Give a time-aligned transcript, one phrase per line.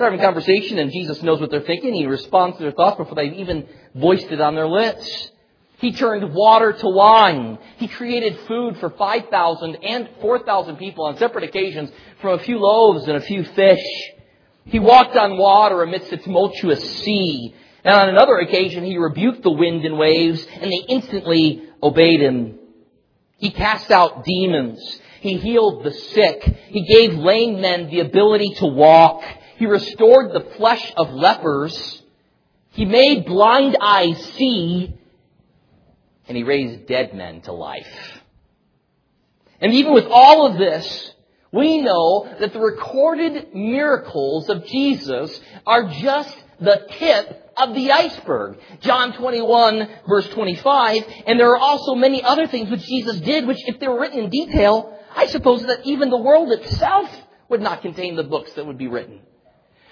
[0.00, 1.92] They're having a conversation and Jesus knows what they're thinking.
[1.92, 5.30] He responds to their thoughts before they've even voiced it on their lips.
[5.76, 7.58] He turned water to wine.
[7.76, 11.90] He created food for 5,000 and 4,000 people on separate occasions
[12.22, 13.84] from a few loaves and a few fish.
[14.64, 17.54] He walked on water amidst a tumultuous sea.
[17.84, 22.58] And on another occasion, he rebuked the wind and waves, and they instantly obeyed him.
[23.36, 24.80] He cast out demons.
[25.20, 26.42] He healed the sick.
[26.68, 29.22] He gave lame men the ability to walk.
[29.60, 32.02] He restored the flesh of lepers.
[32.70, 34.98] He made blind eyes see.
[36.26, 38.22] And he raised dead men to life.
[39.60, 41.12] And even with all of this,
[41.52, 48.56] we know that the recorded miracles of Jesus are just the tip of the iceberg.
[48.80, 53.68] John 21 verse 25, and there are also many other things which Jesus did, which
[53.68, 57.14] if they were written in detail, I suppose that even the world itself
[57.50, 59.20] would not contain the books that would be written.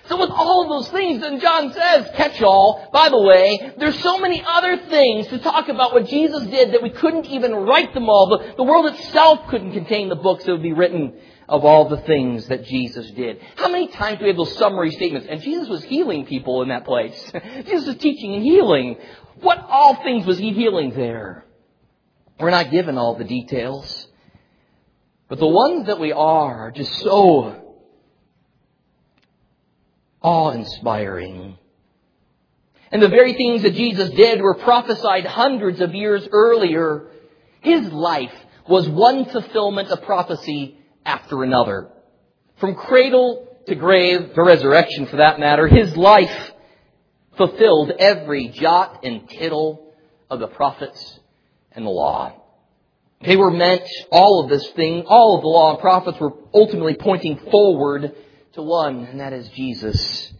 [0.09, 4.19] So with all those things, then John says, catch all, by the way, there's so
[4.19, 8.09] many other things to talk about what Jesus did that we couldn't even write them
[8.09, 8.29] all.
[8.29, 11.13] The, the world itself couldn't contain the books that would be written
[11.47, 13.41] of all the things that Jesus did.
[13.57, 15.27] How many times do we have those summary statements?
[15.29, 17.33] And Jesus was healing people in that place.
[17.67, 18.97] Jesus was teaching and healing.
[19.41, 21.45] What all things was he healing there?
[22.41, 24.07] We're not given all the details.
[25.29, 27.68] But the ones that we are are just so
[30.23, 31.59] awe inspiring.
[32.91, 37.11] And the very things that Jesus did were prophesied hundreds of years earlier.
[37.61, 38.35] His life
[38.69, 41.91] was one fulfillment of prophecy after another.
[42.57, 46.53] From cradle to grave, to resurrection for that matter, his life
[47.37, 49.93] fulfilled every jot and tittle
[50.31, 51.21] of the prophets
[51.73, 52.35] and the law.
[53.21, 56.95] They were meant, all of this thing, all of the law and prophets were ultimately
[56.95, 58.15] pointing forward
[58.59, 60.33] to one, and that is Jesus.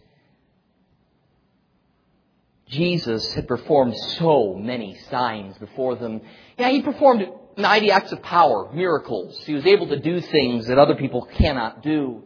[2.67, 6.21] Jesus had performed so many signs before them.
[6.57, 9.41] Yeah, he performed 90 acts of power, miracles.
[9.45, 12.23] He was able to do things that other people cannot do.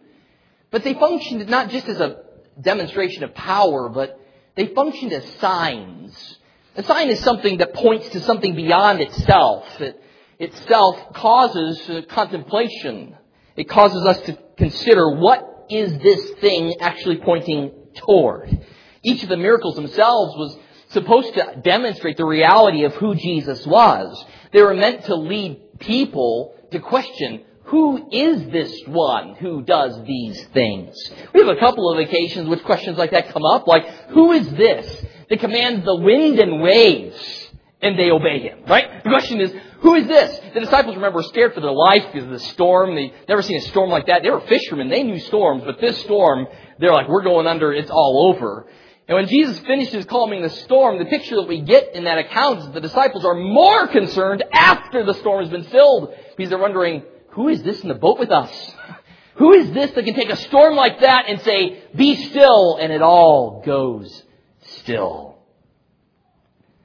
[0.71, 2.23] But they functioned not just as a
[2.59, 4.19] demonstration of power, but
[4.55, 6.39] they functioned as signs.
[6.75, 9.79] A sign is something that points to something beyond itself.
[9.79, 10.01] It
[10.39, 13.15] itself causes uh, contemplation.
[13.55, 18.65] It causes us to consider what is this thing actually pointing toward?
[19.03, 20.57] Each of the miracles themselves was
[20.89, 24.25] supposed to demonstrate the reality of who Jesus was.
[24.51, 30.43] They were meant to lead people to question, who is this one who does these
[30.47, 30.95] things?
[31.33, 34.49] We have a couple of occasions which questions like that come up, like, who is
[34.51, 37.43] this that commands the wind and waves?
[37.83, 39.03] and they obey him, right?
[39.03, 40.39] The question is, who is this?
[40.53, 42.95] The disciples, remember, were scared for their life because of the storm.
[42.95, 44.23] They never seen a storm like that.
[44.23, 44.87] They were fishermen.
[44.89, 46.47] They knew storms, but this storm,
[46.79, 47.73] they're like, we're going under.
[47.73, 48.65] It's all over.
[49.09, 52.59] And when Jesus finishes calming the storm, the picture that we get in that account
[52.59, 56.57] is that the disciples are more concerned after the storm has been stilled because they're
[56.57, 58.75] wondering, who is this in the boat with us?
[59.35, 62.93] Who is this that can take a storm like that and say, be still, and
[62.93, 64.23] it all goes
[64.61, 65.39] still?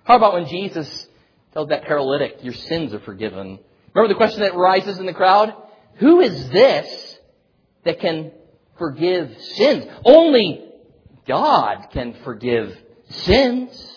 [0.05, 1.08] How about when Jesus
[1.53, 3.59] tells that paralytic, your sins are forgiven?
[3.95, 5.55] Remember the question that rises in the crowd?
[5.97, 7.19] Who is this
[7.85, 8.33] that can
[8.79, 9.87] forgive sins?
[10.05, 10.65] Only
[11.27, 12.77] God can forgive
[13.09, 13.95] sins.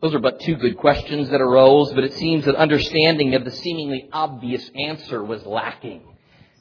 [0.00, 3.52] Those are but two good questions that arose, but it seems that understanding of the
[3.52, 6.02] seemingly obvious answer was lacking.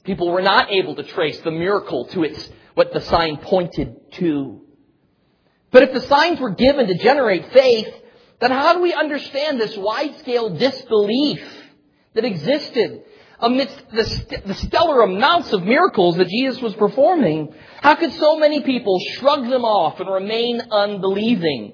[0.03, 4.60] People were not able to trace the miracle to its, what the sign pointed to.
[5.71, 7.87] But if the signs were given to generate faith,
[8.39, 11.41] then how do we understand this wide-scale disbelief
[12.13, 13.03] that existed
[13.39, 17.53] amidst the, st- the stellar amounts of miracles that Jesus was performing?
[17.81, 21.73] How could so many people shrug them off and remain unbelieving?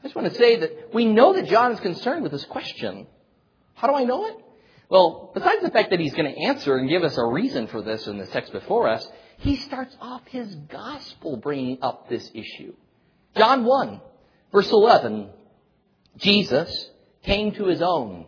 [0.00, 3.06] I just want to say that we know that John is concerned with this question.
[3.74, 4.36] How do I know it?
[4.90, 7.82] Well, besides the fact that he's going to answer and give us a reason for
[7.82, 9.06] this in the text before us,
[9.38, 12.74] he starts off his gospel bringing up this issue.
[13.36, 14.00] John 1,
[14.52, 15.30] verse 11.
[16.16, 16.90] Jesus
[17.24, 18.26] came to his own,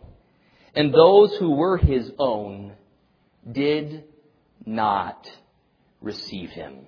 [0.75, 2.73] and those who were his own
[3.49, 4.03] did
[4.65, 5.29] not
[6.01, 6.87] receive him.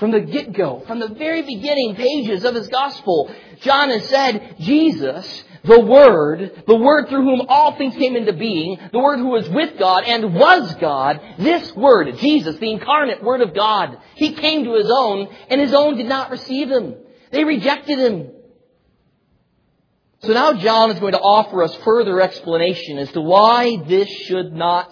[0.00, 5.44] From the get-go, from the very beginning pages of his gospel, John has said, Jesus
[5.62, 9.48] the Word, the Word through whom all things came into being, the Word who was
[9.48, 14.64] with God and was God, this Word, Jesus, the incarnate Word of God, He came
[14.64, 16.94] to His own, and His own did not receive Him.
[17.30, 18.30] They rejected Him.
[20.22, 24.52] So now John is going to offer us further explanation as to why this should
[24.52, 24.90] not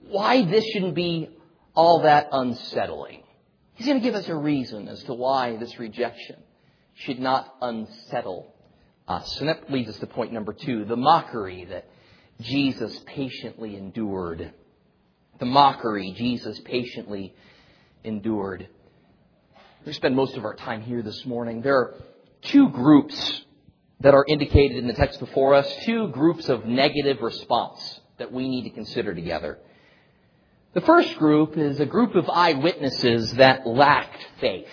[0.00, 1.30] why this shouldn't be
[1.74, 3.23] all that unsettling.
[3.74, 6.36] He's going to give us a reason as to why this rejection
[6.94, 8.54] should not unsettle
[9.08, 9.40] us.
[9.40, 11.88] And that leads us to point number two the mockery that
[12.40, 14.52] Jesus patiently endured.
[15.38, 17.34] The mockery Jesus patiently
[18.04, 18.68] endured.
[19.84, 21.60] We spend most of our time here this morning.
[21.60, 21.94] There are
[22.42, 23.44] two groups
[24.00, 28.48] that are indicated in the text before us, two groups of negative response that we
[28.48, 29.58] need to consider together.
[30.74, 34.66] The first group is a group of eyewitnesses that lacked faith.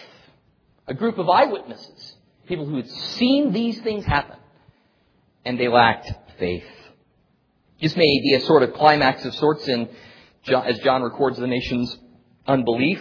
[0.87, 2.15] A group of eyewitnesses,
[2.47, 4.37] people who had seen these things happen,
[5.45, 6.65] and they lacked faith.
[7.79, 9.89] This may be a sort of climax of sorts in,
[10.47, 11.95] as John records the nation's
[12.47, 12.99] unbelief.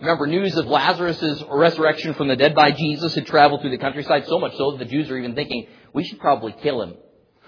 [0.00, 4.26] Remember, news of Lazarus' resurrection from the dead by Jesus had traveled through the countryside,
[4.26, 6.94] so much so that the Jews are even thinking, we should probably kill him.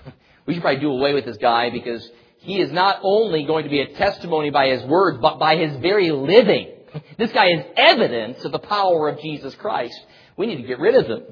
[0.47, 2.07] we should probably do away with this guy because
[2.41, 5.77] he is not only going to be a testimony by his words, but by his
[5.77, 6.69] very living.
[7.19, 9.95] This guy is evidence of the power of Jesus Christ.
[10.37, 11.23] We need to get rid of him.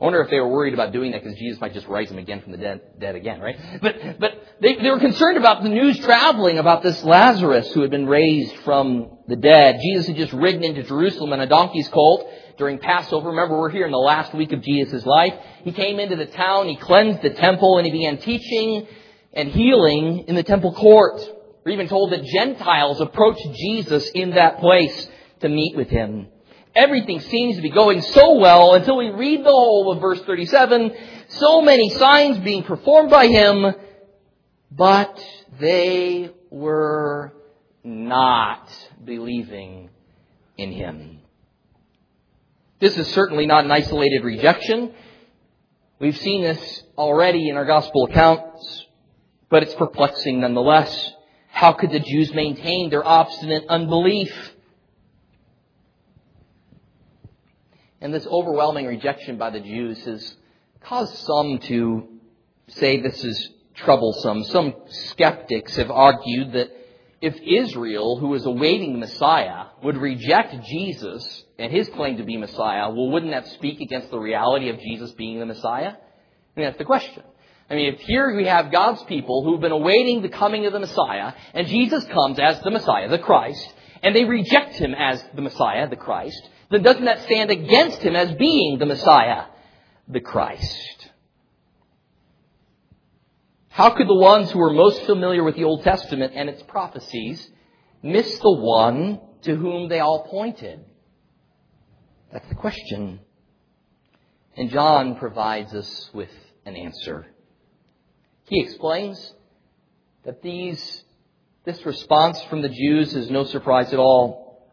[0.00, 2.18] I wonder if they were worried about doing that because Jesus might just rise him
[2.18, 3.56] again from the dead, dead again, right?
[3.80, 7.92] But, but they, they were concerned about the news traveling about this Lazarus who had
[7.92, 9.78] been raised from the dead.
[9.80, 12.28] Jesus had just ridden into Jerusalem in a donkey's colt
[12.58, 13.28] during Passover.
[13.30, 15.34] Remember, we're here in the last week of Jesus' life.
[15.62, 18.88] He came into the town, he cleansed the temple, and he began teaching
[19.34, 21.20] and healing in the temple court.
[21.64, 25.08] We're even told that Gentiles approached Jesus in that place
[25.40, 26.28] to meet with him.
[26.74, 30.92] Everything seems to be going so well until we read the whole of verse 37.
[31.28, 33.74] So many signs being performed by him,
[34.70, 35.24] but
[35.60, 37.32] they were
[37.84, 38.68] not
[39.04, 39.90] believing
[40.56, 41.20] in him.
[42.80, 44.92] This is certainly not an isolated rejection.
[46.00, 48.83] We've seen this already in our gospel accounts,
[49.54, 51.12] but it's perplexing nonetheless.
[51.46, 54.34] How could the Jews maintain their obstinate unbelief?
[58.00, 60.34] And this overwhelming rejection by the Jews has
[60.80, 62.08] caused some to
[62.66, 64.42] say this is troublesome.
[64.42, 66.72] Some skeptics have argued that
[67.20, 72.90] if Israel, who was awaiting Messiah, would reject Jesus and his claim to be Messiah,
[72.90, 75.92] well, wouldn't that speak against the reality of Jesus being the Messiah?
[76.56, 77.22] Mean, that's the question.
[77.70, 80.80] I mean, if here we have God's people who've been awaiting the coming of the
[80.80, 83.72] Messiah, and Jesus comes as the Messiah, the Christ,
[84.02, 88.16] and they reject him as the Messiah, the Christ, then doesn't that stand against him
[88.16, 89.44] as being the Messiah,
[90.08, 91.10] the Christ?
[93.68, 97.50] How could the ones who were most familiar with the Old Testament and its prophecies
[98.02, 100.84] miss the one to whom they all pointed?
[102.30, 103.20] That's the question.
[104.56, 106.30] And John provides us with
[106.64, 107.26] an answer.
[108.46, 109.32] He explains
[110.24, 111.04] that these,
[111.64, 114.68] this response from the Jews is no surprise at all.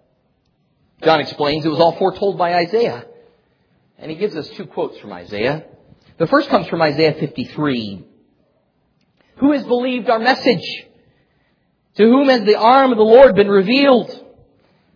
[1.04, 3.06] John explains it was all foretold by Isaiah.
[3.98, 5.66] And he gives us two quotes from Isaiah.
[6.18, 8.06] The first comes from Isaiah 53.
[9.38, 10.86] Who has believed our message?
[11.96, 14.10] To whom has the arm of the Lord been revealed?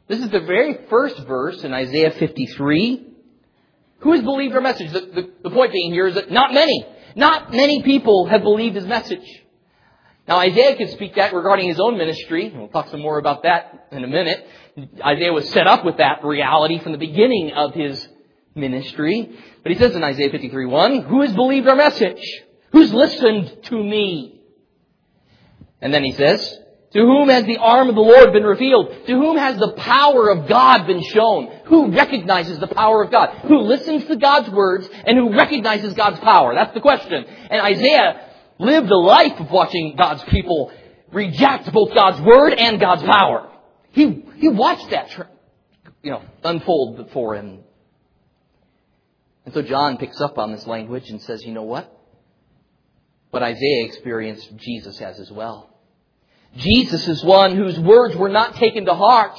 [0.08, 3.08] This is the very first verse in Isaiah 53.
[4.00, 4.92] Who has believed our message?
[4.92, 6.86] The, the, the point being here is that not many,
[7.16, 9.26] not many people have believed his message.
[10.28, 12.52] Now Isaiah can speak that regarding his own ministry.
[12.54, 14.46] We'll talk some more about that in a minute.
[15.06, 18.08] Isaiah was set up with that reality from the beginning of his
[18.56, 19.38] ministry.
[19.64, 22.22] But he says in Isaiah 53 1, Who has believed our message?
[22.72, 24.42] Who's listened to me?
[25.82, 26.60] And then he says,
[26.96, 28.90] To whom has the arm of the Lord been revealed?
[29.08, 31.52] To whom has the power of God been shown?
[31.66, 33.38] Who recognizes the power of God?
[33.50, 36.56] Who listens to God's words and who recognizes God's power?
[36.56, 37.26] That's the question.
[37.26, 40.72] And Isaiah lived a life of watching God's people
[41.12, 43.52] reject both God's word and God's power.
[43.92, 45.10] He, he watched that,
[46.02, 47.60] you know, unfold before him.
[49.44, 51.92] And so John picks up on this language and says, you know what?
[53.32, 55.75] What Isaiah experienced, Jesus has as well.
[56.58, 59.38] Jesus is one whose words were not taken to heart.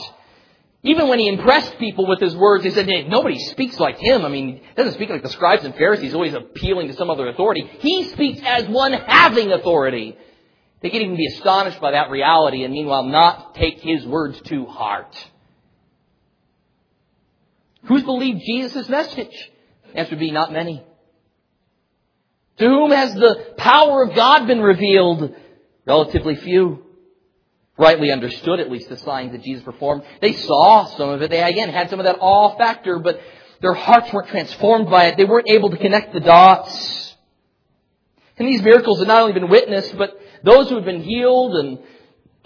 [0.82, 4.24] Even when he impressed people with his words, he said, hey, nobody speaks like him.
[4.24, 7.28] I mean, he doesn't speak like the scribes and Pharisees, always appealing to some other
[7.28, 7.68] authority.
[7.80, 10.16] He speaks as one having authority.
[10.82, 14.66] They can even be astonished by that reality and meanwhile not take his words to
[14.66, 15.12] heart.
[17.86, 19.50] Who's believed Jesus' message?
[19.94, 20.84] Answer be not many.
[22.58, 25.34] To whom has the power of God been revealed?
[25.84, 26.85] Relatively few.
[27.78, 30.02] Rightly understood, at least, the signs that Jesus performed.
[30.20, 31.30] They saw some of it.
[31.30, 33.20] They, again, had some of that awe factor, but
[33.60, 35.16] their hearts weren't transformed by it.
[35.16, 37.14] They weren't able to connect the dots.
[38.38, 41.78] And these miracles had not only been witnessed, but those who had been healed and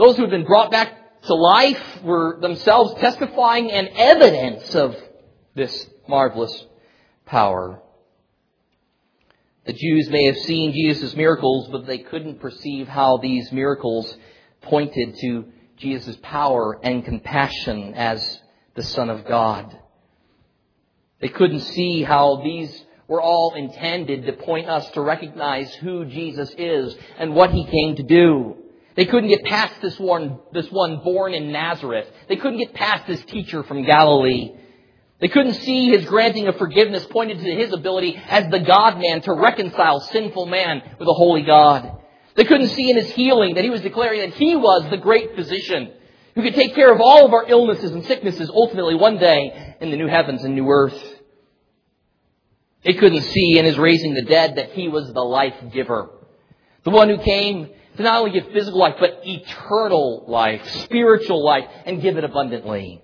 [0.01, 4.97] Those who had been brought back to life were themselves testifying and evidence of
[5.55, 6.65] this marvelous
[7.27, 7.83] power.
[9.67, 14.17] The Jews may have seen Jesus' miracles, but they couldn't perceive how these miracles
[14.63, 18.41] pointed to Jesus' power and compassion as
[18.75, 19.77] the Son of God.
[21.21, 26.55] They couldn't see how these were all intended to point us to recognize who Jesus
[26.57, 28.57] is and what he came to do.
[28.95, 32.07] They couldn't get past this one, this one born in Nazareth.
[32.29, 34.53] They couldn't get past this teacher from Galilee.
[35.21, 39.35] They couldn't see his granting of forgiveness pointed to his ability as the God-man to
[39.35, 42.00] reconcile sinful man with a holy God.
[42.37, 45.35] They couldn't see in his healing that he was declaring that he was the great
[45.35, 45.93] physician
[46.35, 49.91] who could take care of all of our illnesses and sicknesses ultimately one day in
[49.91, 50.99] the new heavens and new earth.
[52.85, 56.11] They couldn't see in his raising the dead that he was the life giver.
[56.85, 61.65] The one who came to not only give physical life, but eternal life, spiritual life,
[61.85, 63.03] and give it abundantly.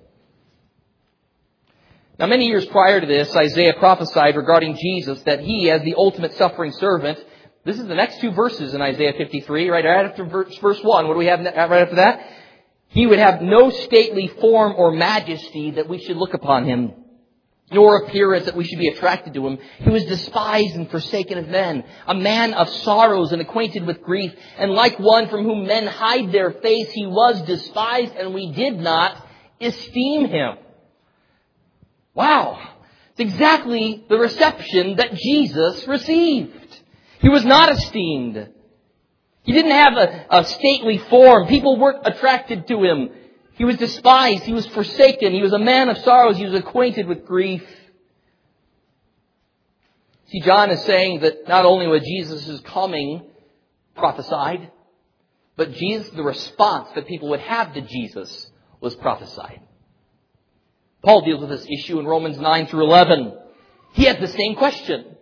[2.19, 6.33] Now, many years prior to this, Isaiah prophesied regarding Jesus that he, as the ultimate
[6.35, 7.19] suffering servant,
[7.67, 11.09] this is the next two verses in Isaiah 53, right, right after verse, verse 1.
[11.09, 12.25] What do we have right after that?
[12.87, 16.93] He would have no stately form or majesty that we should look upon him,
[17.73, 19.59] nor appearance that we should be attracted to him.
[19.79, 24.33] He was despised and forsaken of men, a man of sorrows and acquainted with grief,
[24.57, 28.79] and like one from whom men hide their face, he was despised, and we did
[28.79, 29.27] not
[29.61, 30.59] esteem him.
[32.15, 32.61] Wow.
[33.19, 36.53] It's exactly the reception that Jesus received.
[37.21, 38.51] He was not esteemed.
[39.43, 41.47] He didn't have a, a, stately form.
[41.47, 43.11] People weren't attracted to him.
[43.55, 44.43] He was despised.
[44.43, 45.33] He was forsaken.
[45.33, 46.37] He was a man of sorrows.
[46.37, 47.65] He was acquainted with grief.
[50.29, 53.31] See, John is saying that not only was Jesus' coming
[53.95, 54.71] prophesied,
[55.57, 59.61] but Jesus, the response that people would have to Jesus was prophesied.
[61.03, 63.39] Paul deals with this issue in Romans 9 through 11.
[63.93, 65.16] He has the same question.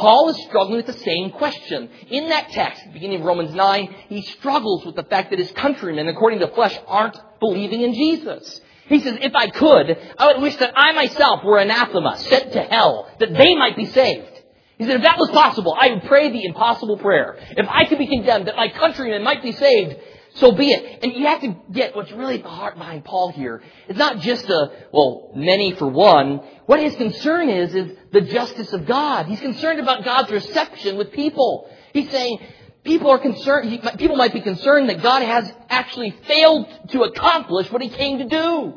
[0.00, 1.90] Paul is struggling with the same question.
[2.08, 6.08] In that text, beginning of Romans 9, he struggles with the fact that his countrymen,
[6.08, 8.62] according to flesh, aren't believing in Jesus.
[8.86, 12.62] He says, if I could, I would wish that I myself were anathema, sent to
[12.62, 14.40] hell, that they might be saved.
[14.78, 17.36] He said, if that was possible, I would pray the impossible prayer.
[17.50, 19.96] If I could be condemned, that my countrymen might be saved,
[20.34, 21.02] so be it.
[21.02, 23.62] And you have to get what's really at the heart behind Paul here.
[23.88, 26.40] It's not just a, well, many for one.
[26.66, 29.26] What his concern is, is the justice of God.
[29.26, 31.68] He's concerned about God's reception with people.
[31.92, 32.38] He's saying,
[32.84, 37.82] people are concerned, people might be concerned that God has actually failed to accomplish what
[37.82, 38.74] he came to do.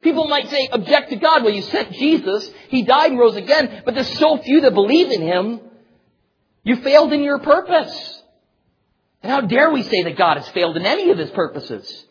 [0.00, 1.42] People might say, object to God.
[1.42, 2.50] Well, you sent Jesus.
[2.68, 5.60] He died and rose again, but there's so few that believe in him.
[6.62, 8.15] You failed in your purpose.
[9.26, 12.04] And how dare we say that God has failed in any of his purposes?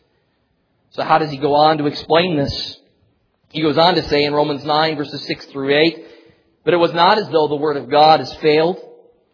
[0.90, 2.78] So how does he go on to explain this?
[3.48, 6.06] He goes on to say in Romans 9 verses 6 through 8,
[6.62, 8.78] But it was not as though the word of God has failed,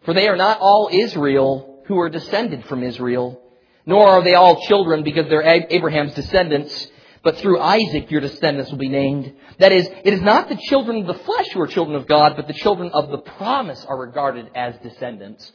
[0.05, 3.41] for they are not all Israel who are descended from Israel,
[3.85, 6.87] nor are they all children because they're Abraham's descendants,
[7.21, 9.33] but through Isaac your descendants will be named.
[9.59, 12.37] That is, it is not the children of the flesh who are children of God,
[12.37, 15.51] but the children of the promise are regarded as descendants.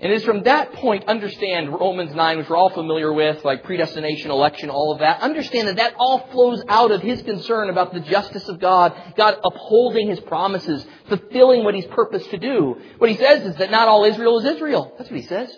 [0.00, 3.64] And it is from that point, understand Romans 9, which we're all familiar with, like
[3.64, 5.20] predestination, election, all of that.
[5.22, 9.38] Understand that that all flows out of his concern about the justice of God, God
[9.44, 12.76] upholding his promises, fulfilling what he's purposed to do.
[12.98, 14.94] What he says is that not all Israel is Israel.
[14.96, 15.50] That's what he says.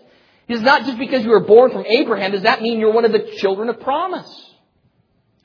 [0.49, 3.13] Says, not just because you were born from Abraham, does that mean you're one of
[3.13, 4.29] the children of promise?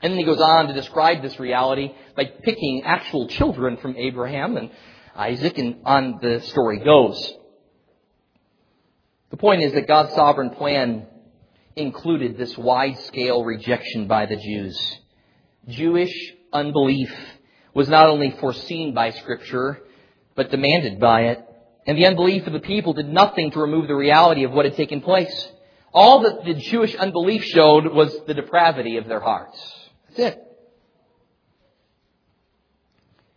[0.00, 4.56] And then he goes on to describe this reality by picking actual children from Abraham
[4.56, 4.70] and
[5.14, 7.32] Isaac, and on the story goes.
[9.30, 11.06] The point is that God's sovereign plan
[11.74, 14.98] included this wide scale rejection by the Jews.
[15.68, 16.12] Jewish
[16.52, 17.12] unbelief
[17.74, 19.82] was not only foreseen by Scripture,
[20.34, 21.44] but demanded by it.
[21.86, 24.76] And the unbelief of the people did nothing to remove the reality of what had
[24.76, 25.48] taken place.
[25.92, 29.58] All that the Jewish unbelief showed was the depravity of their hearts.
[30.08, 30.42] That's it.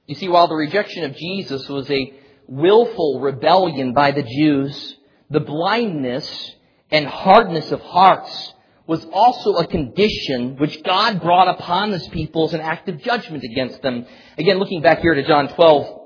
[0.07, 2.13] You see, while the rejection of Jesus was a
[2.47, 4.95] willful rebellion by the Jews,
[5.29, 6.55] the blindness
[6.91, 8.53] and hardness of hearts
[8.87, 13.43] was also a condition which God brought upon this people as an act of judgment
[13.43, 14.07] against them.
[14.37, 15.99] Again, looking back here to John 12,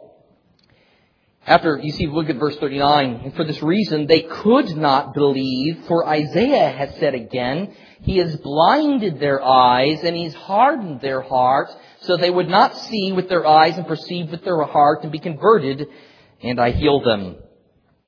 [1.46, 3.22] after you see, look at verse 39.
[3.24, 8.36] And for this reason, they could not believe, for Isaiah has said again, He has
[8.38, 13.46] blinded their eyes and He's hardened their hearts, so they would not see with their
[13.46, 15.88] eyes and perceive with their heart and be converted,
[16.42, 17.38] and I heal them.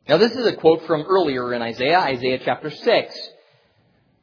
[0.08, 3.30] Now, this is a quote from earlier in Isaiah, Isaiah chapter 6.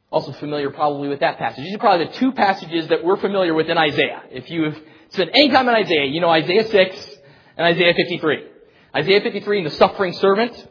[0.09, 1.63] Also familiar probably with that passage.
[1.63, 4.21] These are probably the two passages that we're familiar with in Isaiah.
[4.29, 7.09] If you've spent any time in Isaiah, you know Isaiah 6
[7.57, 8.47] and Isaiah 53.
[8.95, 10.67] Isaiah 53 and the suffering servant,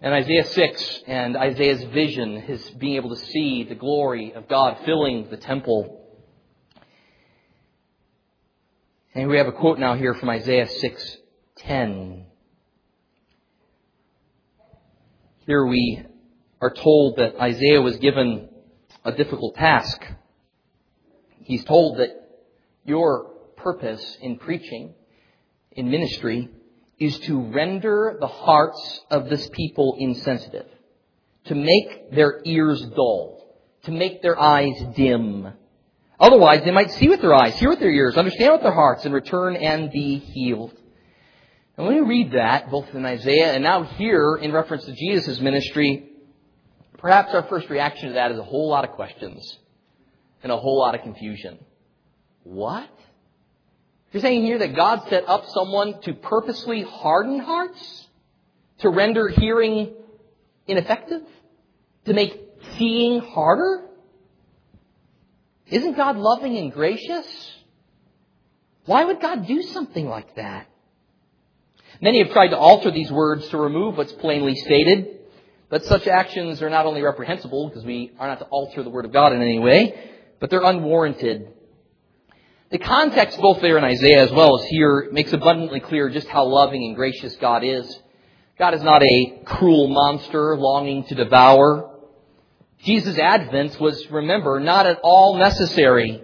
[0.00, 4.78] and Isaiah 6 and Isaiah's vision, his being able to see the glory of God
[4.86, 6.06] filling the temple.
[9.14, 12.27] And we have a quote now here from Isaiah 6:10.
[15.48, 16.02] Here we
[16.60, 18.50] are told that Isaiah was given
[19.02, 19.98] a difficult task.
[21.40, 22.10] He's told that
[22.84, 24.92] your purpose in preaching,
[25.72, 26.50] in ministry,
[26.98, 30.66] is to render the hearts of this people insensitive,
[31.46, 33.42] to make their ears dull,
[33.84, 35.50] to make their eyes dim.
[36.20, 39.06] Otherwise, they might see with their eyes, hear with their ears, understand with their hearts,
[39.06, 40.77] and return and be healed.
[41.78, 45.38] And when we read that, both in Isaiah and now here in reference to Jesus'
[45.38, 46.10] ministry,
[46.98, 49.58] perhaps our first reaction to that is a whole lot of questions
[50.42, 51.56] and a whole lot of confusion.
[52.42, 52.90] What?
[54.10, 58.08] You're saying here that God set up someone to purposely harden hearts?
[58.78, 59.94] To render hearing
[60.66, 61.22] ineffective?
[62.06, 62.40] To make
[62.76, 63.84] seeing harder?
[65.68, 67.52] Isn't God loving and gracious?
[68.84, 70.66] Why would God do something like that?
[72.00, 75.18] Many have tried to alter these words to remove what's plainly stated,
[75.68, 79.04] but such actions are not only reprehensible, because we are not to alter the Word
[79.04, 81.48] of God in any way, but they're unwarranted.
[82.70, 86.44] The context, both there in Isaiah as well as here, makes abundantly clear just how
[86.44, 87.98] loving and gracious God is.
[88.58, 91.94] God is not a cruel monster longing to devour.
[92.84, 96.22] Jesus' advent was, remember, not at all necessary.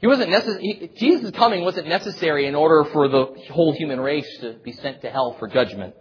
[0.00, 0.90] He wasn't necessary.
[0.96, 5.10] Jesus' coming wasn't necessary in order for the whole human race to be sent to
[5.10, 5.94] hell for judgment.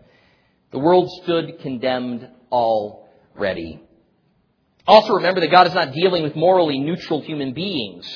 [0.71, 3.81] The world stood condemned already.
[4.87, 8.07] Also remember that God is not dealing with morally neutral human beings.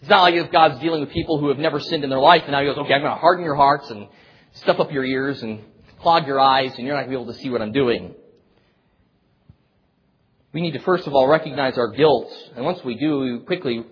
[0.00, 2.42] It's not like if God's dealing with people who have never sinned in their life,
[2.42, 4.08] and now He goes, okay, I'm going to harden your hearts and
[4.52, 5.60] stuff up your ears and
[6.00, 8.14] clog your eyes, and you're not going to be able to see what I'm doing.
[10.52, 13.86] We need to first of all recognize our guilt, and once we do, we quickly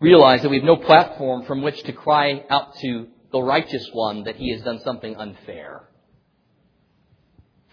[0.00, 4.24] realize that we have no platform from which to cry out to the righteous one
[4.24, 5.88] that he has done something unfair.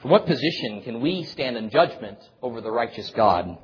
[0.02, 3.58] From what position can we stand in judgment over the righteous God?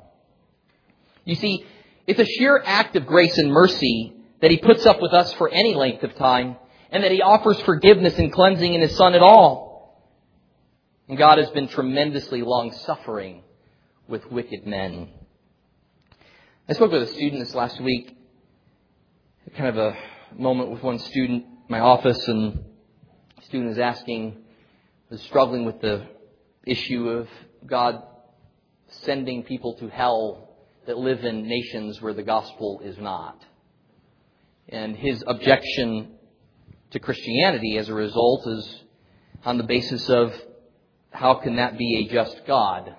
[1.24, 1.64] You see,
[2.06, 5.48] it's a sheer act of grace and mercy that He puts up with us for
[5.48, 6.56] any length of time,
[6.90, 10.02] and that He offers forgiveness and cleansing in His Son at all.
[11.08, 13.44] And God has been tremendously long suffering
[14.08, 15.10] with wicked men.
[16.68, 18.16] I spoke with a student this last week,
[19.50, 19.96] kind of a
[20.36, 22.64] moment with one student in my office, and
[23.36, 24.36] the student was asking,
[25.10, 26.06] was struggling with the
[26.64, 27.28] issue of
[27.66, 28.02] God
[28.88, 30.48] sending people to hell
[30.86, 33.42] that live in nations where the gospel is not.
[34.68, 36.14] And his objection
[36.90, 38.82] to Christianity as a result is
[39.44, 40.32] on the basis of
[41.10, 42.94] how can that be a just God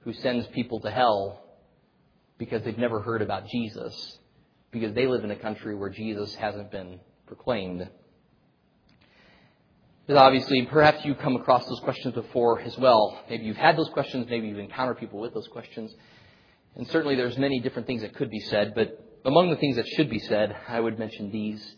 [0.00, 1.42] who sends people to hell
[2.38, 4.18] because they've never heard about Jesus,
[4.70, 7.88] because they live in a country where Jesus hasn't been proclaimed.
[10.06, 13.18] Because obviously, perhaps you've come across those questions before as well.
[13.28, 15.92] Maybe you've had those questions, maybe you've encountered people with those questions.
[16.76, 19.86] And certainly there's many different things that could be said, but among the things that
[19.88, 21.74] should be said, I would mention these.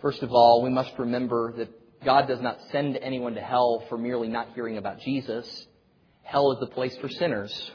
[0.00, 3.98] First of all, we must remember that God does not send anyone to hell for
[3.98, 5.66] merely not hearing about Jesus.
[6.22, 7.72] Hell is the place for sinners.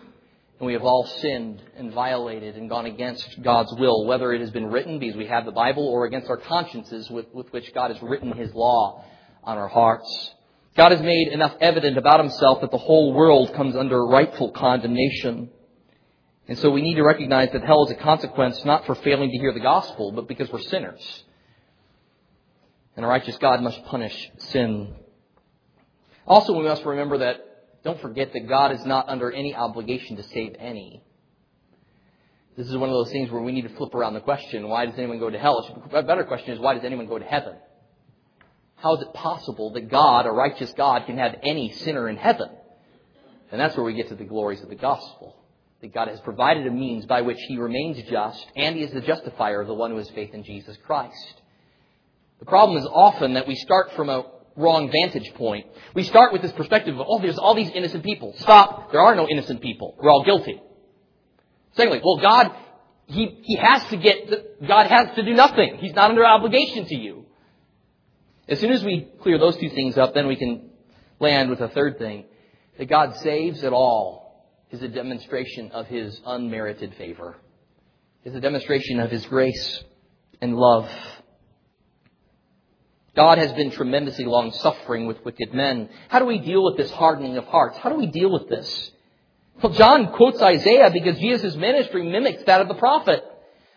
[0.61, 4.51] And we have all sinned and violated and gone against God's will, whether it has
[4.51, 7.89] been written because we have the Bible or against our consciences with, with which God
[7.89, 9.03] has written His law
[9.43, 10.35] on our hearts.
[10.77, 15.49] God has made enough evident about Himself that the whole world comes under rightful condemnation.
[16.47, 19.37] And so we need to recognize that hell is a consequence not for failing to
[19.39, 21.23] hear the gospel, but because we're sinners.
[22.95, 24.93] And a righteous God must punish sin.
[26.27, 27.50] Also, we must remember that,
[27.83, 31.03] don't forget that God is not under any obligation to save any.
[32.57, 34.85] This is one of those things where we need to flip around the question, why
[34.85, 35.89] does anyone go to hell?
[35.93, 37.55] A better question is, why does anyone go to heaven?
[38.75, 42.49] How is it possible that God, a righteous God, can have any sinner in heaven?
[43.51, 45.35] And that's where we get to the glories of the gospel
[45.81, 49.01] that God has provided a means by which he remains just, and he is the
[49.01, 51.41] justifier of the one who has faith in Jesus Christ.
[52.39, 55.67] The problem is often that we start from a wrong vantage point.
[55.93, 58.33] We start with this perspective of, oh, there's all these innocent people.
[58.39, 58.91] Stop.
[58.91, 59.95] There are no innocent people.
[59.97, 60.61] We're all guilty.
[61.73, 62.51] Secondly, well, God,
[63.05, 65.77] he, he has to get, God has to do nothing.
[65.77, 67.25] He's not under obligation to you.
[68.47, 70.71] As soon as we clear those two things up, then we can
[71.19, 72.25] land with a third thing
[72.77, 77.37] that God saves at all is a demonstration of his unmerited favor,
[78.23, 79.83] is a demonstration of his grace
[80.41, 80.89] and love.
[83.15, 85.89] God has been tremendously long suffering with wicked men.
[86.07, 87.77] How do we deal with this hardening of hearts?
[87.77, 88.91] How do we deal with this?
[89.61, 93.23] Well, John quotes Isaiah because Jesus' ministry mimics that of the prophet.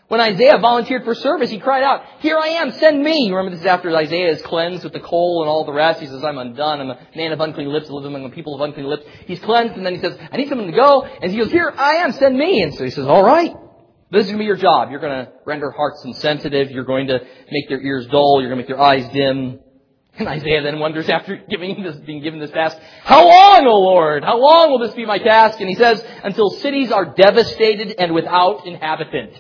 [0.09, 3.31] When Isaiah volunteered for service, he cried out, Here I am, send me.
[3.31, 6.01] Remember this is after Isaiah is cleansed with the coal and all the rest.
[6.01, 6.81] He says, I'm undone.
[6.81, 9.05] I'm a man of unclean lips, I live among people of unclean lips.
[9.27, 11.03] He's cleansed, and then he says, I need someone to go.
[11.03, 12.63] And he goes, Here I am, send me.
[12.63, 13.57] And so he says, All right.
[14.15, 14.93] This is going to be your job.
[14.93, 16.71] You're going to render hearts insensitive.
[16.71, 17.19] You're going to
[17.51, 18.41] make their ears dull.
[18.41, 19.59] You're going to make their eyes dim.
[20.17, 24.23] And Isaiah then wonders after giving this, being given this task, How long, O Lord?
[24.23, 25.59] How long will this be my task?
[25.59, 29.33] And he says, Until cities are devastated and without inhabitant.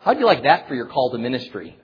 [0.00, 1.74] How'd you like that for your call to ministry?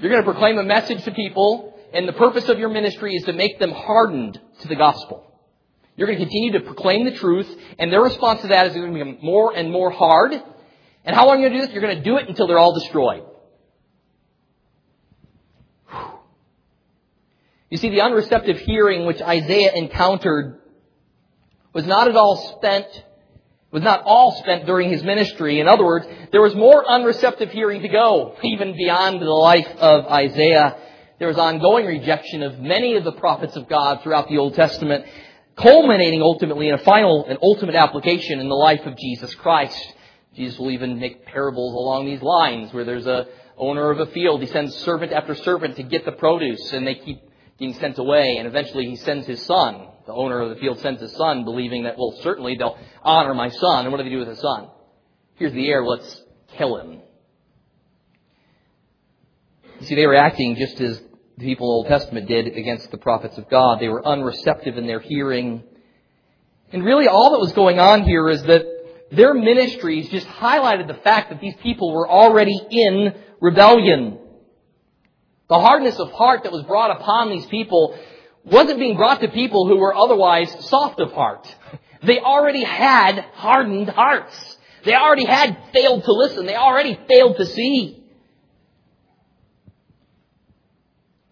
[0.00, 3.24] You're going to proclaim a message to people, and the purpose of your ministry is
[3.24, 5.30] to make them hardened to the gospel.
[5.96, 8.94] You're going to continue to proclaim the truth, and their response to that is going
[8.94, 10.32] to be more and more hard.
[11.04, 11.72] And how long are you going to do this?
[11.72, 13.24] You're going to do it until they're all destroyed.
[17.70, 20.60] You see, the unreceptive hearing which Isaiah encountered
[21.72, 22.86] was not at all spent
[23.70, 25.60] was not all spent during his ministry.
[25.60, 30.06] In other words, there was more unreceptive hearing to go, even beyond the life of
[30.06, 30.76] Isaiah.
[31.20, 35.04] There was ongoing rejection of many of the prophets of God throughout the Old Testament,
[35.56, 39.94] culminating ultimately in a final and ultimate application in the life of Jesus Christ.
[40.40, 43.26] Jesus will even make parables along these lines where there's a
[43.56, 44.40] owner of a field.
[44.40, 47.20] He sends servant after servant to get the produce and they keep
[47.58, 51.00] being sent away and eventually he sends his son the owner of the field sends
[51.00, 53.84] his son, believing that, well, certainly they'll honor my son.
[53.84, 54.68] And what do they do with his son?
[55.36, 56.22] Here's the heir, let's
[56.58, 57.00] kill him.
[59.78, 61.00] You see, they were acting just as
[61.38, 63.78] the people of the Old Testament did against the prophets of God.
[63.78, 65.62] They were unreceptive in their hearing.
[66.72, 68.66] And really all that was going on here is that
[69.10, 74.18] their ministries just highlighted the fact that these people were already in rebellion.
[75.48, 77.98] The hardness of heart that was brought upon these people
[78.44, 81.52] wasn't being brought to people who were otherwise soft of heart.
[82.02, 84.56] They already had hardened hearts.
[84.84, 86.46] They already had failed to listen.
[86.46, 88.02] They already failed to see.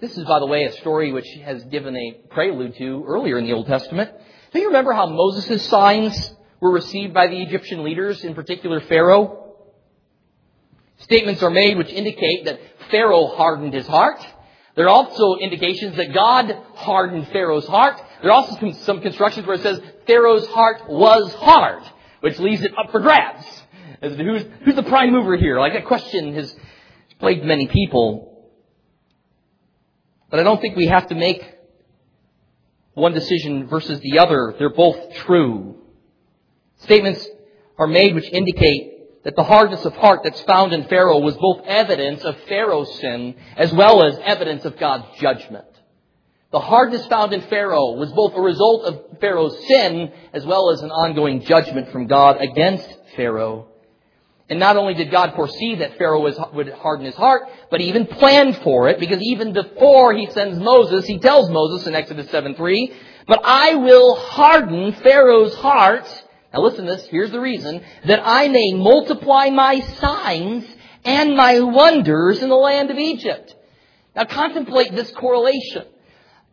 [0.01, 3.47] This is, by the way, a story which has given a prelude to earlier in
[3.47, 4.11] the Old Testament.
[4.53, 9.55] Do you remember how Moses' signs were received by the Egyptian leaders, in particular Pharaoh?
[10.99, 14.21] Statements are made which indicate that Pharaoh hardened his heart.
[14.75, 18.01] There are also indications that God hardened Pharaoh's heart.
[18.23, 21.83] There are also some constructions where it says Pharaoh's heart was hard,
[22.21, 23.45] which leaves it up for grabs.
[24.01, 25.59] As to who's, who's the prime mover here?
[25.59, 26.55] Like that question has
[27.19, 28.49] plagued many people.
[30.31, 31.43] But I don't think we have to make
[32.95, 34.55] one decision versus the other.
[34.59, 35.78] They're both true.
[36.79, 37.27] Statements
[37.79, 41.67] are made which indicate that the hardness of heart that's found in Pharaoh was both
[41.67, 45.67] evidence of Pharaoh's sin as well as evidence of God's judgment.
[46.51, 50.81] The hardness found in Pharaoh was both a result of Pharaoh's sin as well as
[50.81, 53.69] an ongoing judgment from God against Pharaoh.
[54.49, 57.89] And not only did God foresee that Pharaoh was, would harden his heart, but he
[57.89, 62.31] even planned for it because even before he sends Moses, he tells Moses in Exodus
[62.31, 62.95] 7:3,
[63.27, 66.07] "But I will harden Pharaoh's heart
[66.53, 67.07] now listen to this.
[67.07, 67.83] Here's the reason.
[68.07, 70.65] That I may multiply my signs
[71.05, 73.55] and my wonders in the land of Egypt.
[74.17, 75.85] Now contemplate this correlation.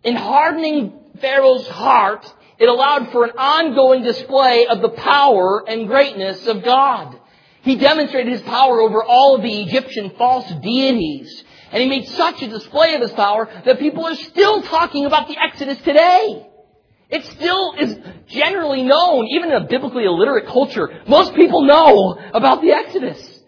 [0.03, 6.45] In hardening Pharaoh's heart, it allowed for an ongoing display of the power and greatness
[6.45, 7.19] of God.
[7.63, 11.43] He demonstrated his power over all of the Egyptian false deities.
[11.71, 15.27] And he made such a display of his power that people are still talking about
[15.27, 16.47] the Exodus today.
[17.09, 20.89] It still is generally known, even in a biblically illiterate culture.
[21.07, 23.39] Most people know about the Exodus.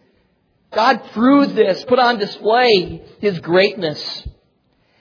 [0.73, 4.27] God, through this, put on display His greatness.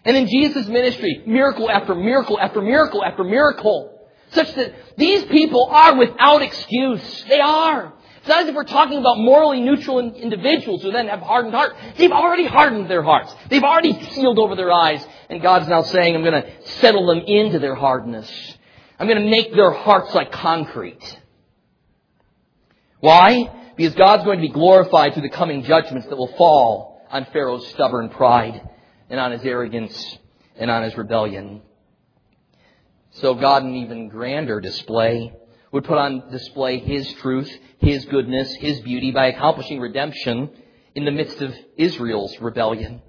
[0.05, 3.93] And in Jesus' ministry, miracle after miracle after miracle after miracle.
[4.31, 7.25] Such that these people are without excuse.
[7.29, 7.93] They are.
[8.19, 11.77] It's not as if we're talking about morally neutral individuals who then have hardened hearts.
[11.97, 13.33] They've already hardened their hearts.
[13.51, 15.05] They've already sealed over their eyes.
[15.29, 18.31] And God's now saying, I'm going to settle them into their hardness.
[18.99, 21.21] I'm going to make their hearts like concrete.
[23.01, 23.73] Why?
[23.77, 27.67] Because God's going to be glorified through the coming judgments that will fall on Pharaoh's
[27.69, 28.69] stubborn pride
[29.11, 30.19] and on his arrogance
[30.57, 31.63] and on his rebellion.
[33.11, 35.33] So God, in even grander display,
[35.73, 40.51] would put on display His truth, His goodness, His beauty by accomplishing redemption
[40.95, 43.03] in the midst of Israel's rebellion.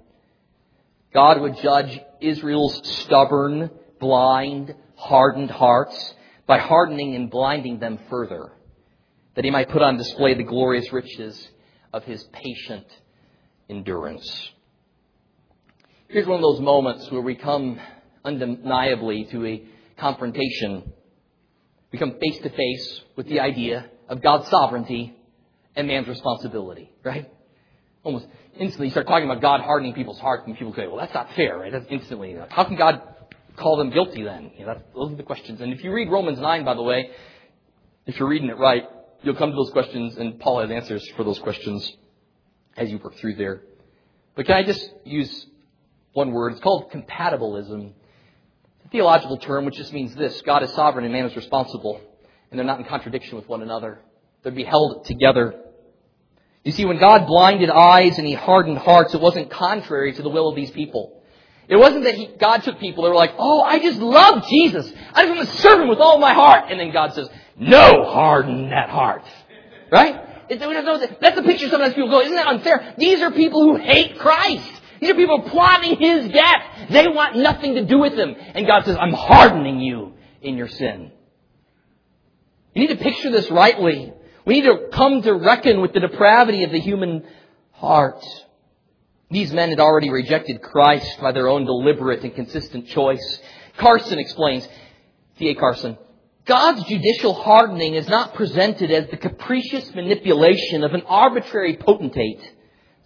[1.18, 6.14] God would judge Israel's stubborn, blind, hardened hearts
[6.46, 8.52] by hardening and blinding them further,
[9.34, 11.48] that he might put on display the glorious riches
[11.92, 12.86] of his patient
[13.68, 14.48] endurance.
[16.06, 17.80] Here's one of those moments where we come
[18.24, 19.64] undeniably to a
[19.98, 20.92] confrontation.
[21.90, 25.16] We come face to face with the idea of God's sovereignty
[25.74, 27.28] and man's responsibility, right?
[28.08, 28.26] Almost
[28.58, 31.30] instantly you start talking about God hardening people's hearts and people say, well, that's not
[31.34, 31.70] fair, right?
[31.70, 32.34] That's instantly.
[32.48, 33.02] How can God
[33.54, 34.50] call them guilty then?
[34.56, 35.60] You know, those are the questions.
[35.60, 37.10] And if you read Romans 9, by the way,
[38.06, 38.84] if you're reading it right,
[39.20, 41.96] you'll come to those questions and Paul has answers for those questions
[42.78, 43.60] as you work through there.
[44.34, 45.46] But can I just use
[46.14, 46.52] one word?
[46.52, 47.92] It's called compatibilism.
[48.86, 52.00] a theological term which just means this God is sovereign and man is responsible,
[52.50, 54.00] and they're not in contradiction with one another.
[54.42, 55.62] They're to be held together.
[56.64, 60.28] You see, when God blinded eyes and He hardened hearts, it wasn't contrary to the
[60.28, 61.22] will of these people.
[61.68, 64.90] It wasn't that he, God took people that were like, oh, I just love Jesus.
[65.12, 66.70] I just want to serve Him with all my heart.
[66.70, 69.24] And then God says, no, harden that heart.
[69.92, 70.48] Right?
[70.48, 72.94] That's the picture sometimes people go, isn't that unfair?
[72.96, 74.72] These are people who hate Christ.
[75.00, 76.88] These are people plotting His death.
[76.90, 78.34] They want nothing to do with Him.
[78.54, 81.12] And God says, I'm hardening you in your sin.
[82.74, 84.14] You need to picture this rightly.
[84.48, 87.22] We need to come to reckon with the depravity of the human
[87.72, 88.24] heart.
[89.30, 93.40] These men had already rejected Christ by their own deliberate and consistent choice.
[93.76, 94.66] Carson explains,
[95.38, 95.54] D.A.
[95.54, 95.98] Carson,
[96.46, 102.40] God's judicial hardening is not presented as the capricious manipulation of an arbitrary potentate.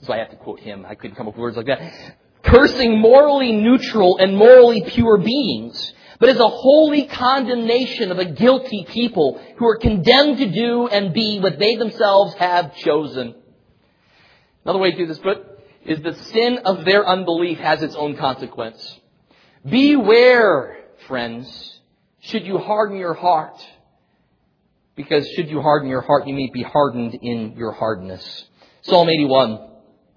[0.02, 0.86] So I have to quote him.
[0.88, 1.92] I couldn't come up with words like that.
[2.44, 8.86] Cursing morally neutral and morally pure beings, but as a holy condemnation of a guilty
[8.88, 13.34] people who are condemned to do and be what they themselves have chosen.
[14.64, 18.16] Another way to do this, but is the sin of their unbelief has its own
[18.16, 19.00] consequence.
[19.68, 20.76] Beware,
[21.08, 21.80] friends
[22.20, 23.56] should you harden your heart?
[24.94, 28.44] Because should you harden your heart, you may be hardened in your hardness.
[28.82, 29.70] Psalm 81,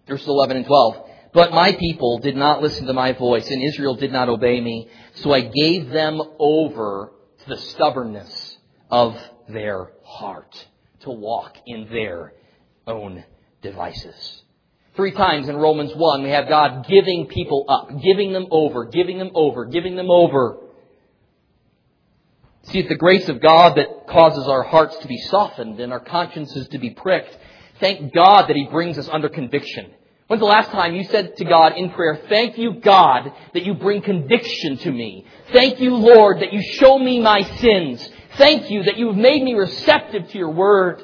[0.08, 1.05] verses 11 and 12.
[1.36, 4.90] But my people did not listen to my voice, and Israel did not obey me.
[5.16, 8.58] So I gave them over to the stubbornness
[8.90, 9.16] of
[9.48, 10.56] their heart
[11.02, 12.34] to walk in their
[12.88, 13.24] own
[13.62, 14.42] devices.
[14.96, 19.20] Three times in Romans 1, we have God giving people up, giving them over, giving
[19.20, 20.60] them over, giving them over
[22.70, 26.00] See, it's the grace of God that causes our hearts to be softened and our
[26.00, 27.38] consciences to be pricked.
[27.80, 29.92] Thank God that He brings us under conviction.
[30.28, 33.76] When's the last time you said to God in prayer, Thank you, God, that you
[33.76, 35.28] bring conviction to me.
[35.52, 38.10] Thank you, Lord, that you show me my sins.
[38.38, 41.04] Thank you that you have made me receptive to your word.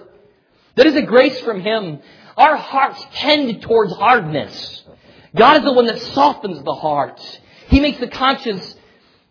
[0.75, 1.99] That is a grace from Him.
[2.35, 4.83] Our hearts tend towards hardness.
[5.35, 7.21] God is the one that softens the heart.
[7.67, 8.75] He makes the conscience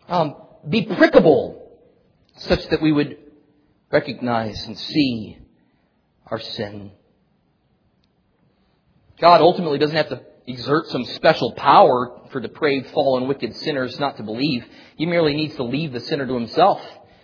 [0.07, 0.35] um,
[0.67, 1.59] be prickable
[2.37, 3.17] such that we would
[3.91, 5.37] recognize and see
[6.27, 6.91] our sin.
[9.21, 14.17] God ultimately doesn't have to exert some special power for depraved, fallen, wicked sinners not
[14.17, 14.65] to believe.
[14.97, 16.81] He merely needs to leave the sinner to himself.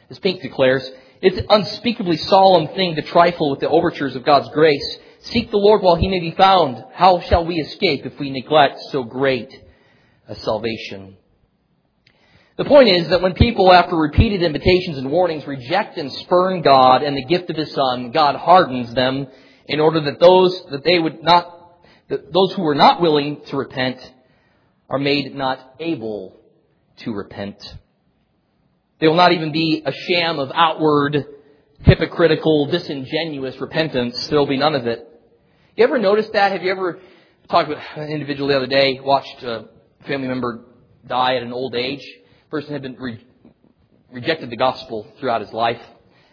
[0.09, 0.89] As Pink declares,
[1.21, 4.99] it's an unspeakably solemn thing to trifle with the overtures of God's grace.
[5.21, 6.83] Seek the Lord while he may be found.
[6.93, 9.51] How shall we escape if we neglect so great
[10.27, 11.17] a salvation?
[12.57, 17.03] The point is that when people, after repeated invitations and warnings, reject and spurn God
[17.03, 19.27] and the gift of His Son, God hardens them
[19.67, 21.56] in order that those that they would not,
[22.09, 23.99] those who were not willing to repent
[24.89, 26.37] are made not able
[26.97, 27.75] to repent.
[28.99, 31.25] They will not even be a sham of outward,
[31.81, 34.27] hypocritical, disingenuous repentance.
[34.27, 35.07] There will be none of it.
[35.75, 36.53] You ever noticed that?
[36.53, 36.99] Have you ever
[37.49, 39.65] talked with an individual the other day, watched a
[40.07, 40.65] family member
[41.05, 42.03] die at an old age?
[42.49, 43.25] person had been re-
[44.11, 45.81] rejected the gospel throughout his life,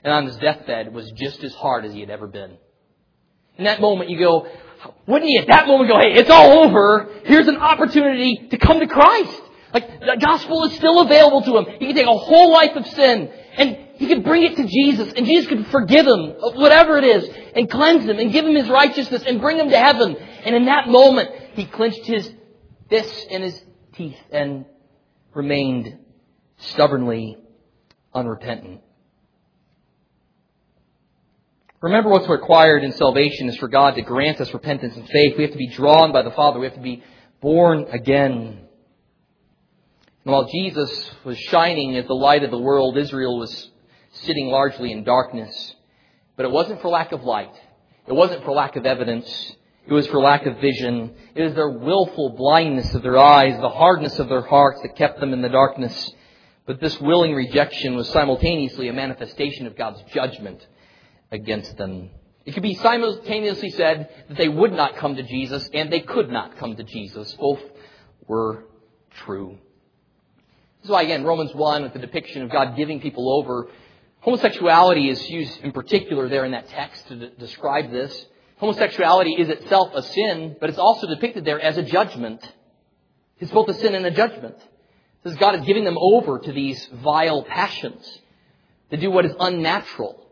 [0.03, 2.57] and on his deathbed was just as hard as he had ever been.
[3.57, 4.47] In that moment, you go,
[5.07, 7.09] wouldn't he at that moment go, hey, it's all over.
[7.25, 9.43] Here's an opportunity to come to Christ.
[9.73, 11.67] Like, the gospel is still available to him.
[11.81, 15.13] He can take a whole life of sin and he could bring it to Jesus
[15.17, 18.55] and Jesus could forgive him of whatever it is and cleanse him and give him
[18.55, 20.17] his righteousness and bring him to heaven.
[20.45, 22.33] And in that moment, he clenched his
[22.89, 23.61] fists and his
[23.95, 24.65] teeth and
[25.33, 25.99] remained
[26.59, 27.39] stubbornly
[28.15, 28.81] unrepentant.
[31.85, 35.37] Remember what's required in salvation is for God to grant us repentance and faith.
[35.37, 36.59] We have to be drawn by the Father.
[36.59, 37.03] We have to be
[37.43, 38.61] born again.
[40.25, 43.71] And while Jesus was shining as the light of the world, Israel was
[44.13, 45.75] sitting largely in darkness.
[46.39, 47.53] But it wasn't for lack of light.
[48.07, 49.53] It wasn't for lack of evidence.
[49.87, 51.15] It was for lack of vision.
[51.35, 55.21] It was their willful blindness of their eyes, the hardness of their hearts that kept
[55.21, 56.13] them in the darkness.
[56.65, 60.67] But this willing rejection was simultaneously a manifestation of God's judgment
[61.31, 62.11] against them.
[62.45, 66.29] It could be simultaneously said that they would not come to Jesus and they could
[66.29, 67.33] not come to Jesus.
[67.35, 67.61] Both
[68.27, 68.65] were
[69.25, 69.59] true.
[70.81, 73.69] This is why, again, Romans 1, with the depiction of God giving people over,
[74.21, 78.27] homosexuality is used in particular there in that text to describe this.
[78.59, 82.47] Homosexuality is itself a sin, but it's also depicted there as a judgment.
[83.39, 84.57] It's both a sin and a judgment.
[84.57, 88.19] It says God is giving them over to these vile passions
[88.91, 90.24] to do what is unnatural.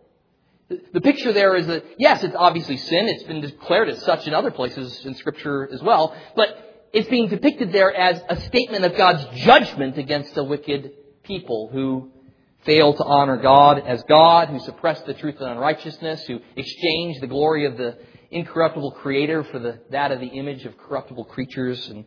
[0.92, 3.08] The picture there is that, yes, it's obviously sin.
[3.08, 6.16] It's been declared as such in other places in Scripture as well.
[6.37, 11.70] But it's being depicted there as a statement of God's judgment against the wicked people
[11.72, 12.11] who
[12.64, 17.26] fail to honor God as God, who suppress the truth of unrighteousness, who exchange the
[17.26, 17.96] glory of the
[18.30, 22.04] incorruptible Creator for the, that of the image of corruptible creatures and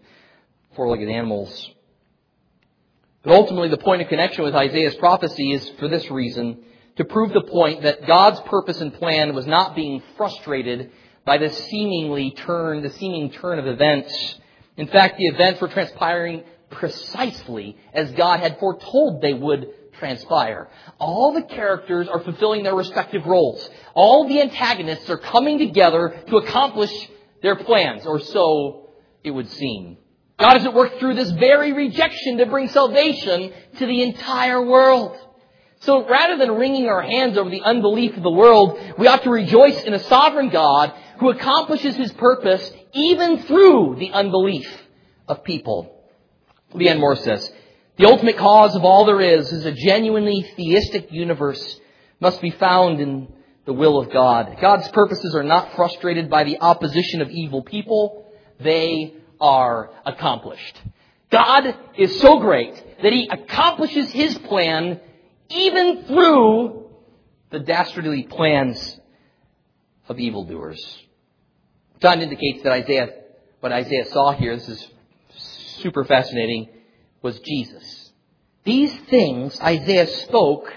[0.75, 1.69] four-legged animals.
[3.23, 6.63] But ultimately, the point of connection with Isaiah's prophecy is for this reason
[6.97, 10.91] to prove the point that God's purpose and plan was not being frustrated
[11.25, 14.39] by the seemingly turn, the seeming turn of events.
[14.77, 20.69] In fact, the events were transpiring precisely as God had foretold they would transpire.
[20.99, 23.67] All the characters are fulfilling their respective roles.
[23.93, 26.91] All the antagonists are coming together to accomplish
[27.41, 28.89] their plans, or so
[29.23, 29.97] it would seem.
[30.37, 35.17] God is at work through this very rejection to bring salvation to the entire world.
[35.85, 39.29] So rather than wringing our hands over the unbelief of the world, we ought to
[39.29, 44.67] rejoice in a sovereign God who accomplishes his purpose even through the unbelief
[45.27, 45.91] of people.
[46.73, 47.51] Leon Morris says,
[47.97, 51.79] the ultimate cause of all there is is a genuinely theistic universe
[52.19, 53.27] must be found in
[53.65, 54.57] the will of God.
[54.59, 58.25] God's purposes are not frustrated by the opposition of evil people.
[58.59, 60.81] They are accomplished.
[61.31, 64.99] God is so great that He accomplishes His plan
[65.49, 66.89] even through
[67.51, 68.99] the dastardly plans
[70.07, 70.99] of evildoers.
[72.01, 73.09] John indicates that Isaiah,
[73.59, 74.87] what Isaiah saw here, this is
[75.79, 76.69] super fascinating,
[77.21, 78.11] was Jesus.
[78.63, 80.71] These things Isaiah spoke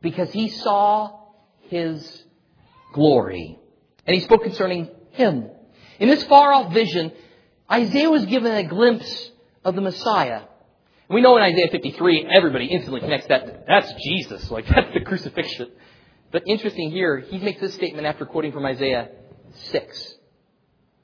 [0.00, 1.18] because he saw
[1.68, 2.24] his
[2.92, 3.58] glory.
[4.06, 5.50] And he spoke concerning him.
[5.98, 7.12] In this far off vision,
[7.70, 9.30] Isaiah was given a glimpse
[9.64, 10.42] of the Messiah.
[11.10, 13.66] We know in Isaiah 53, everybody instantly connects that.
[13.66, 14.48] That's Jesus.
[14.48, 15.72] Like, that's the crucifixion.
[16.30, 19.08] But interesting here, he makes this statement after quoting from Isaiah
[19.52, 20.14] 6.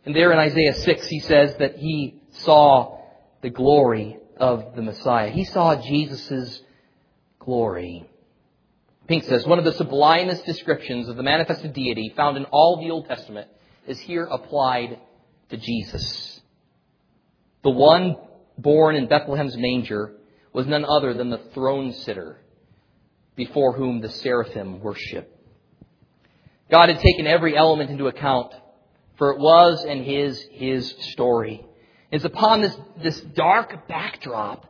[0.04, 3.00] And there in Isaiah 6, he says that he saw
[3.42, 5.30] the glory of the Messiah.
[5.30, 6.62] He saw Jesus'
[7.40, 8.08] glory.
[9.08, 12.92] Pink says, one of the sublimest descriptions of the manifested deity found in all the
[12.92, 13.48] Old Testament
[13.88, 15.00] is here applied
[15.48, 16.40] to Jesus.
[17.64, 18.16] The one
[18.58, 20.12] born in Bethlehem's manger
[20.52, 22.38] was none other than the throne sitter
[23.34, 25.32] before whom the seraphim worship.
[26.70, 28.52] God had taken every element into account,
[29.18, 31.64] for it was and is his story.
[32.10, 34.66] It's upon this, this dark backdrop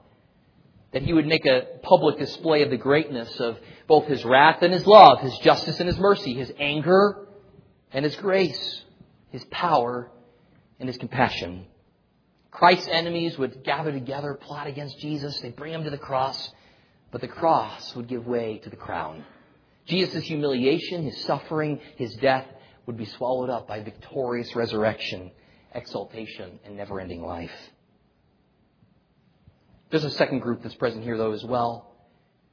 [0.92, 4.72] that he would make a public display of the greatness of both his wrath and
[4.72, 7.26] his love, his justice and his mercy, his anger
[7.92, 8.82] and his grace,
[9.30, 10.10] his power
[10.80, 11.66] and his compassion.
[12.56, 15.38] Christ's enemies would gather together, plot against Jesus.
[15.40, 16.50] They'd bring him to the cross,
[17.10, 19.26] but the cross would give way to the crown.
[19.84, 22.46] Jesus' humiliation, his suffering, his death
[22.86, 25.32] would be swallowed up by victorious resurrection,
[25.74, 27.52] exaltation, and never ending life.
[29.90, 31.94] There's a second group that's present here, though, as well.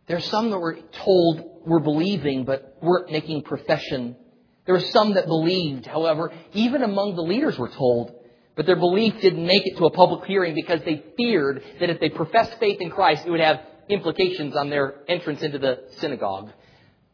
[0.08, 4.18] There are some that were told were believing, but weren't making profession.
[4.66, 8.20] There were some that believed, however, even among the leaders were told,
[8.56, 12.00] but their belief didn't make it to a public hearing because they feared that if
[12.00, 16.52] they professed faith in Christ, it would have implications on their entrance into the synagogue.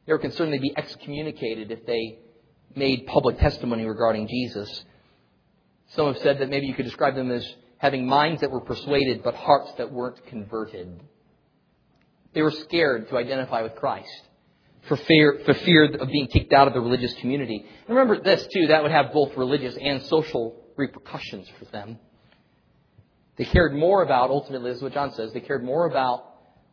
[0.05, 2.19] They were concerned they'd be excommunicated if they
[2.75, 4.83] made public testimony regarding Jesus.
[5.89, 7.47] Some have said that maybe you could describe them as
[7.77, 11.01] having minds that were persuaded but hearts that weren't converted.
[12.33, 14.11] They were scared to identify with Christ
[14.87, 17.65] for fear, for fear of being kicked out of the religious community.
[17.87, 21.99] And remember this too, that would have both religious and social repercussions for them.
[23.37, 26.25] They cared more about, ultimately, this is what John says, they cared more about,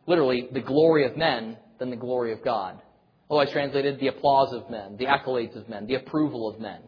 [0.07, 2.81] literally, the glory of men than the glory of God.
[3.29, 6.79] Otherwise translated, the applause of men, the accolades of men, the approval of men,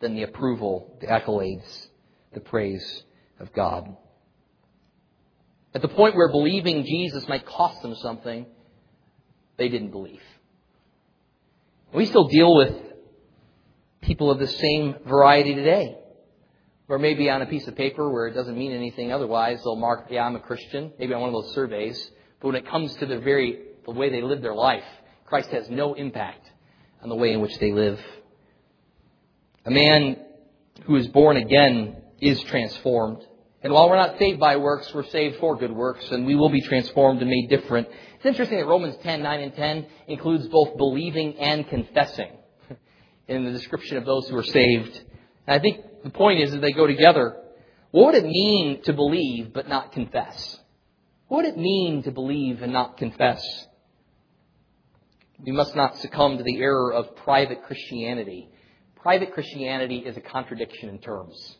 [0.00, 1.88] than the approval, the accolades,
[2.32, 3.02] the praise
[3.38, 3.96] of God.
[5.74, 8.46] At the point where believing Jesus might cost them something,
[9.56, 10.22] they didn't believe.
[11.92, 12.74] We still deal with
[14.00, 15.99] people of the same variety today.
[16.90, 20.06] Or maybe on a piece of paper where it doesn't mean anything otherwise, they'll mark,
[20.10, 22.10] yeah, I'm a Christian, maybe on one of those surveys,
[22.40, 24.82] But when it comes to the very, the way they live their life,
[25.24, 26.50] Christ has no impact
[27.00, 28.00] on the way in which they live.
[29.66, 30.16] A man
[30.82, 33.24] who is born again is transformed.
[33.62, 36.50] And while we're not saved by works, we're saved for good works, and we will
[36.50, 37.86] be transformed and made different.
[38.16, 42.32] It's interesting that Romans 10, 9, and 10 includes both believing and confessing
[43.28, 45.04] in the description of those who are saved.
[45.50, 47.36] And I think the point is that they go together.
[47.90, 50.60] What would it mean to believe but not confess?
[51.26, 53.42] What would it mean to believe and not confess?
[55.44, 58.48] We must not succumb to the error of private Christianity.
[59.02, 61.56] Private Christianity is a contradiction in terms.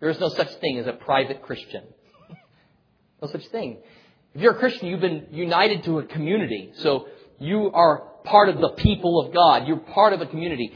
[0.00, 1.82] There is no such thing as a private Christian.
[3.20, 3.80] no such thing.
[4.34, 6.72] If you're a Christian, you've been united to a community.
[6.76, 7.08] So
[7.38, 9.68] you are part of the people of God.
[9.68, 10.72] You're part of a community.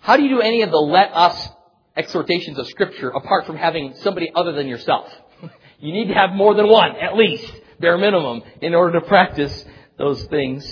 [0.00, 1.48] How do you do any of the let us
[1.96, 5.08] exhortations of Scripture apart from having somebody other than yourself?
[5.80, 9.64] you need to have more than one, at least, bare minimum, in order to practice
[9.98, 10.64] those things.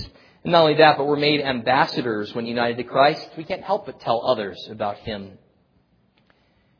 [0.45, 3.29] And not only that, but we're made ambassadors when united to Christ.
[3.37, 5.39] We can't help but tell others about Him.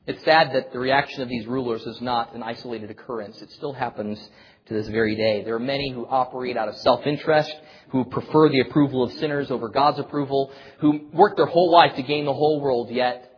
[0.07, 3.41] It's sad that the reaction of these rulers is not an isolated occurrence.
[3.43, 4.19] It still happens
[4.67, 5.45] to this very day.
[5.45, 7.55] There are many who operate out of self-interest,
[7.91, 12.03] who prefer the approval of sinners over God's approval, who work their whole life to
[12.03, 13.30] gain the whole world, yet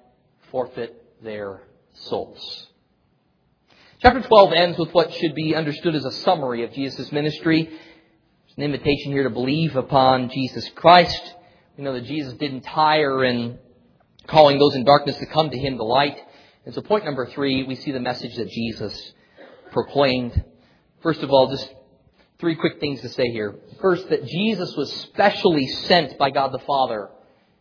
[0.53, 1.63] forfeit their
[1.95, 2.69] souls.
[4.03, 7.65] Chapter 12 ends with what should be understood as a summary of Jesus' ministry.
[7.65, 11.35] There's an invitation here to believe upon Jesus Christ.
[11.79, 13.59] We know that Jesus didn't tire in
[14.27, 16.19] calling those in darkness to come to him to light.
[16.67, 19.13] And so point number three, we see the message that Jesus
[19.73, 20.45] proclaimed.
[21.03, 21.73] First of all, just
[22.39, 23.55] three quick things to say here.
[23.81, 27.09] First, that Jesus was specially sent by God the Father.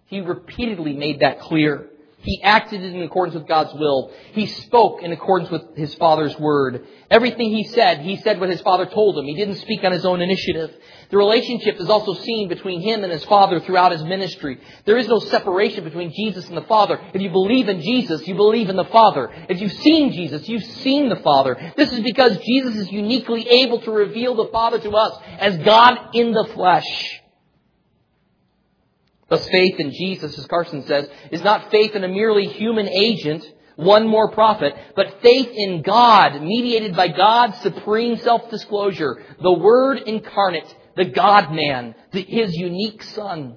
[0.07, 1.87] He repeatedly made that clear.
[2.23, 4.11] He acted in accordance with God's will.
[4.33, 6.85] He spoke in accordance with his Father's word.
[7.09, 9.25] Everything he said, he said what his Father told him.
[9.25, 10.71] He didn't speak on his own initiative.
[11.09, 14.59] The relationship is also seen between him and his Father throughout his ministry.
[14.85, 16.99] There is no separation between Jesus and the Father.
[17.13, 19.29] If you believe in Jesus, you believe in the Father.
[19.49, 21.73] If you've seen Jesus, you've seen the Father.
[21.75, 25.97] This is because Jesus is uniquely able to reveal the Father to us as God
[26.13, 27.20] in the flesh.
[29.31, 33.49] Thus, faith in Jesus, as Carson says, is not faith in a merely human agent,
[33.77, 40.75] one more prophet, but faith in God, mediated by God's supreme self-disclosure, the Word incarnate,
[40.97, 43.55] the God-man, His unique Son.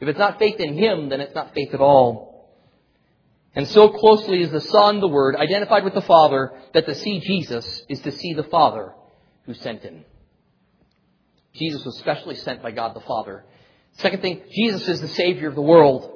[0.00, 2.50] If it's not faith in Him, then it's not faith at all.
[3.54, 7.20] And so closely is the Son, the Word, identified with the Father, that to see
[7.20, 8.92] Jesus is to see the Father
[9.46, 10.04] who sent Him.
[11.54, 13.44] Jesus was specially sent by God the Father
[13.94, 16.10] Second thing, Jesus is the Savior of the world.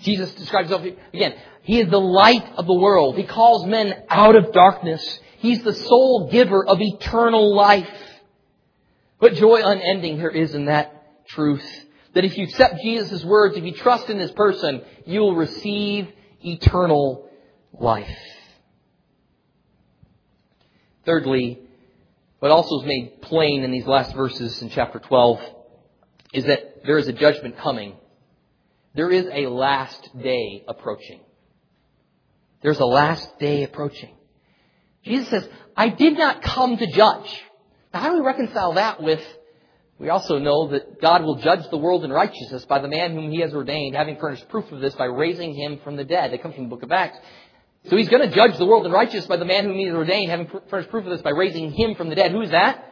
[0.00, 1.34] Jesus describes himself again.
[1.62, 3.16] He is the light of the world.
[3.16, 5.20] He calls men out of darkness.
[5.38, 7.90] He's the sole giver of eternal life.
[9.18, 11.66] What joy unending there is in that truth.
[12.14, 16.08] That if you accept Jesus' words, if you trust in His person, you will receive
[16.44, 17.28] eternal
[17.72, 18.16] life.
[21.04, 21.60] Thirdly,
[22.38, 25.40] what also is made plain in these last verses in chapter 12
[26.32, 27.96] is that there is a judgment coming.
[28.94, 31.20] There is a last day approaching.
[32.62, 34.16] There's a last day approaching.
[35.04, 37.42] Jesus says, I did not come to judge.
[37.92, 39.20] Now, how do we reconcile that with,
[39.98, 43.30] we also know that God will judge the world in righteousness by the man whom
[43.30, 46.32] he has ordained, having furnished proof of this by raising him from the dead.
[46.32, 47.18] That comes from the book of Acts.
[47.90, 49.94] So he's going to judge the world in righteousness by the man whom he has
[49.94, 52.32] ordained, having furnished proof of this by raising him from the dead.
[52.32, 52.82] Who is that?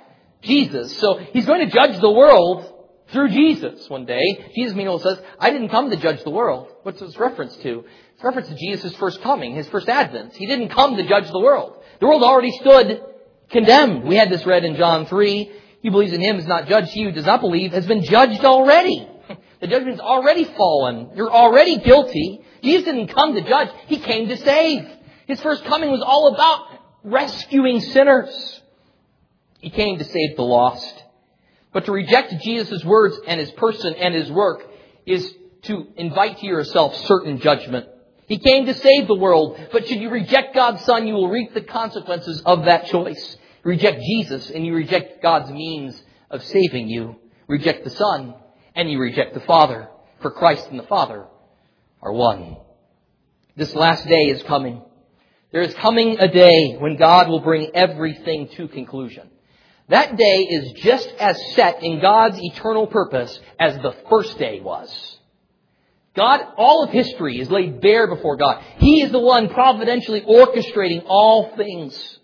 [0.42, 0.98] Jesus.
[0.98, 2.74] So he's going to judge the world
[3.12, 4.50] through Jesus one day.
[4.54, 6.68] Jesus meanwhile says, I didn't come to judge the world.
[6.82, 7.84] What's this reference to?
[8.14, 10.34] It's reference to Jesus' first coming, his first advent.
[10.34, 11.82] He didn't come to judge the world.
[12.00, 13.02] The world already stood
[13.50, 14.04] condemned.
[14.04, 15.52] We had this read in John 3.
[15.82, 16.88] He believes in him is not judged.
[16.88, 19.08] He who does not believe has been judged already.
[19.58, 21.12] The judgment's already fallen.
[21.14, 22.44] You're already guilty.
[22.62, 23.70] Jesus didn't come to judge.
[23.86, 24.86] He came to save.
[25.26, 28.60] His first coming was all about rescuing sinners.
[29.60, 31.02] He came to save the lost.
[31.76, 34.62] But to reject Jesus' words and his person and his work
[35.04, 35.30] is
[35.64, 37.86] to invite to yourself certain judgment.
[38.28, 41.52] He came to save the world, but should you reject God's Son, you will reap
[41.52, 43.36] the consequences of that choice.
[43.62, 47.16] Reject Jesus and you reject God's means of saving you.
[47.46, 48.34] Reject the Son
[48.74, 49.90] and you reject the Father.
[50.22, 51.26] For Christ and the Father
[52.00, 52.56] are one.
[53.54, 54.80] This last day is coming.
[55.52, 59.28] There is coming a day when God will bring everything to conclusion.
[59.88, 65.18] That day is just as set in God's eternal purpose as the first day was.
[66.14, 68.64] God, all of history is laid bare before God.
[68.78, 72.18] He is the one providentially orchestrating all things.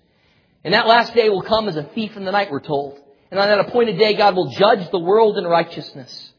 [0.64, 2.98] And that last day will come as a thief in the night, we're told.
[3.30, 6.32] And on that appointed day, God will judge the world in righteousness.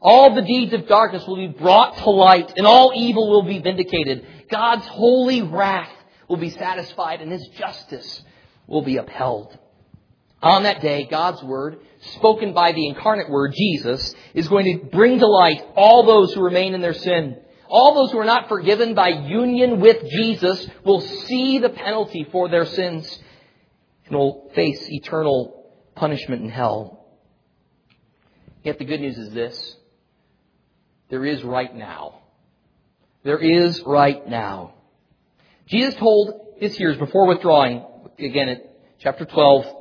[0.00, 3.58] All the deeds of darkness will be brought to light, and all evil will be
[3.58, 4.26] vindicated.
[4.48, 5.92] God's holy wrath
[6.28, 8.22] will be satisfied, and His justice
[8.66, 9.58] will be upheld.
[10.42, 11.80] On that day, God's Word,
[12.16, 16.42] spoken by the incarnate Word, Jesus, is going to bring to light all those who
[16.42, 17.36] remain in their sin.
[17.68, 22.48] All those who are not forgiven by union with Jesus will see the penalty for
[22.48, 23.20] their sins
[24.06, 27.06] and will face eternal punishment in hell.
[28.64, 29.76] Yet the good news is this.
[31.10, 32.20] There is right now.
[33.22, 34.74] There is right now.
[35.66, 37.84] Jesus told his hearers before withdrawing,
[38.18, 38.62] again at
[38.98, 39.79] chapter 12,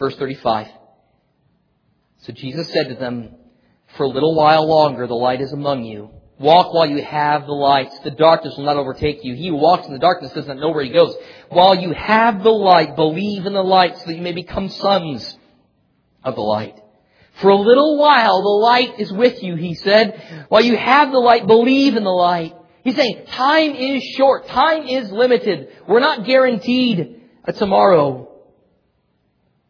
[0.00, 0.66] verse 35.
[2.22, 3.36] So Jesus said to them,
[3.96, 6.10] For a little while longer the light is among you.
[6.38, 7.92] Walk while you have the light.
[8.02, 9.34] The darkness will not overtake you.
[9.34, 11.14] He who walks in the darkness does not know where he goes.
[11.50, 15.36] While you have the light, believe in the light so that you may become sons
[16.24, 16.80] of the light.
[17.42, 20.46] For a little while the light is with you, he said.
[20.48, 22.54] While you have the light, believe in the light.
[22.84, 24.48] He's saying time is short.
[24.48, 25.68] Time is limited.
[25.86, 28.29] We're not guaranteed a tomorrow.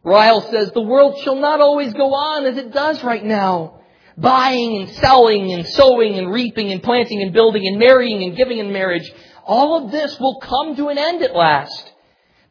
[0.03, 3.81] Ryle says, the world shall not always go on as it does right now
[4.17, 8.59] buying and selling and sowing and reaping and planting and building and marrying and giving
[8.59, 9.11] in marriage,
[9.43, 11.91] all of this will come to an end at last.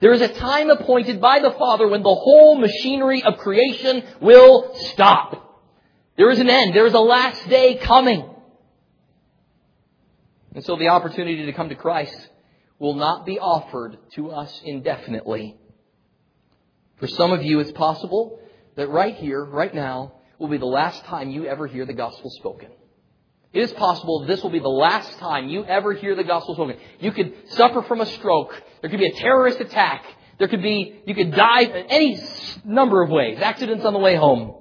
[0.01, 4.75] There is a time appointed by the Father when the whole machinery of creation will
[4.93, 5.47] stop.
[6.17, 6.75] There is an end.
[6.75, 8.29] There is a last day coming.
[10.55, 12.29] And so the opportunity to come to Christ
[12.79, 15.57] will not be offered to us indefinitely.
[17.01, 18.39] For some of you, it's possible
[18.77, 22.31] that right here, right now, will be the last time you ever hear the gospel
[22.31, 22.71] spoken.
[23.53, 26.77] It is possible this will be the last time you ever hear the gospel spoken.
[27.01, 28.55] You could suffer from a stroke.
[28.81, 30.05] There could be a terrorist attack.
[30.39, 32.23] There could be, you could die in any
[32.65, 33.39] number of ways.
[33.41, 34.57] Accidents on the way home.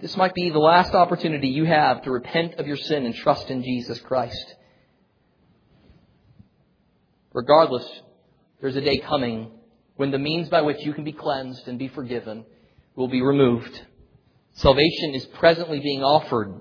[0.00, 3.50] This might be the last opportunity you have to repent of your sin and trust
[3.50, 4.54] in Jesus Christ.
[7.32, 7.86] Regardless,
[8.60, 9.57] there's a day coming
[9.98, 12.44] when the means by which you can be cleansed and be forgiven
[12.94, 13.84] will be removed.
[14.52, 16.60] Salvation is presently being offered,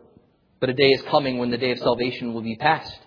[0.60, 2.98] but a day is coming when the day of salvation will be past,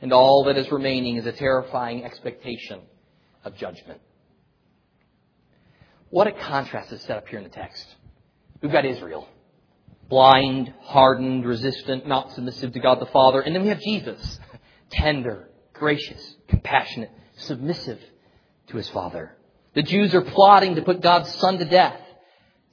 [0.00, 2.80] and all that is remaining is a terrifying expectation
[3.44, 4.00] of judgment.
[6.08, 7.86] What a contrast is set up here in the text.
[8.62, 9.28] We've got Israel.
[10.08, 13.42] Blind, hardened, resistant, not submissive to God the Father.
[13.42, 14.40] And then we have Jesus.
[14.90, 18.00] Tender, gracious, compassionate, submissive
[18.68, 19.36] to his Father.
[19.74, 22.00] The Jews are plotting to put God's Son to death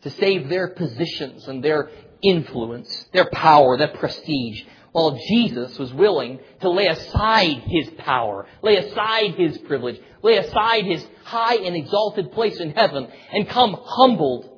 [0.02, 1.89] to save their positions and their
[2.22, 8.78] influence, their power, their prestige, while Jesus was willing to lay aside his power, lay
[8.78, 14.50] aside his privilege, lay aside his high and exalted place in heaven, and come humbled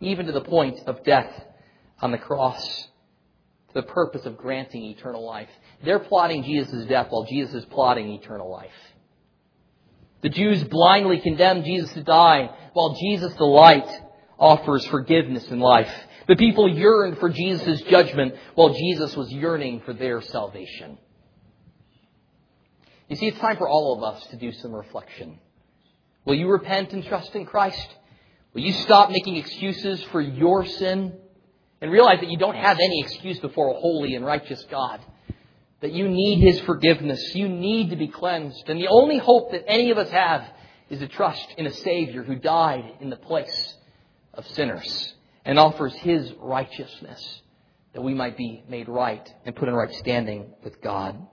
[0.00, 1.32] even to the point of death
[2.00, 2.86] on the cross
[3.68, 5.48] to the purpose of granting eternal life.
[5.84, 8.70] They're plotting Jesus' death while Jesus is plotting eternal life.
[10.22, 13.88] The Jews blindly condemn Jesus to die while Jesus, the light,
[14.38, 15.92] offers forgiveness and life.
[16.26, 20.98] The people yearned for Jesus' judgment while Jesus was yearning for their salvation.
[23.08, 25.38] You see, it's time for all of us to do some reflection.
[26.24, 27.88] Will you repent and trust in Christ?
[28.52, 31.14] Will you stop making excuses for your sin
[31.80, 35.00] and realize that you don't have any excuse before a holy and righteous God?
[35.80, 37.34] That you need His forgiveness.
[37.34, 38.68] You need to be cleansed.
[38.68, 40.44] And the only hope that any of us have
[40.90, 43.74] is to trust in a Savior who died in the place
[44.34, 45.14] of sinners
[45.44, 47.42] and offers his righteousness
[47.94, 51.26] that we might be made right and put in right standing with God.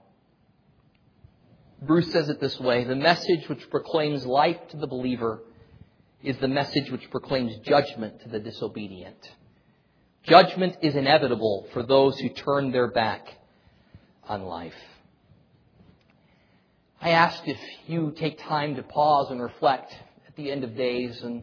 [1.82, 5.42] Bruce says it this way the message which proclaims life to the believer
[6.22, 9.18] is the message which proclaims judgment to the disobedient.
[10.24, 13.28] Judgment is inevitable for those who turn their back
[14.28, 14.74] on life.
[17.00, 19.92] I asked if you take time to pause and reflect
[20.26, 21.42] at the end of days and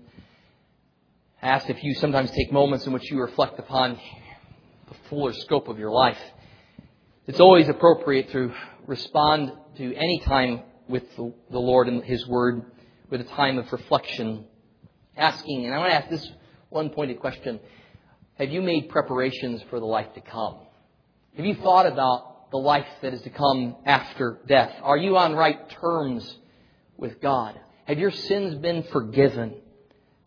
[1.42, 4.00] I asked if you sometimes take moments in which you reflect upon
[4.88, 6.18] the fuller scope of your life.
[7.28, 8.54] It's always appropriate to
[8.88, 12.64] respond to any time with the Lord and His Word
[13.10, 14.46] with a time of reflection,
[15.16, 16.32] asking, and I want to ask this
[16.70, 17.60] one pointed question.
[18.36, 20.60] Have you made preparations for the life to come?
[21.38, 24.72] Have you thought about the life that is to come after death?
[24.84, 26.38] Are you on right terms
[26.96, 27.60] with God?
[27.86, 29.56] Have your sins been forgiven?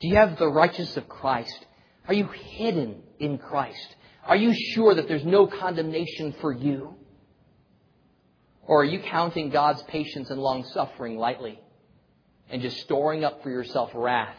[0.01, 1.65] Do you have the righteousness of Christ?
[2.09, 3.97] Are you hidden in Christ?
[4.27, 6.97] Are you sure that there's no condemnation for you?
[8.63, 11.61] Or are you counting God's patience and long suffering lightly
[12.51, 14.37] and just storing up for yourself wrath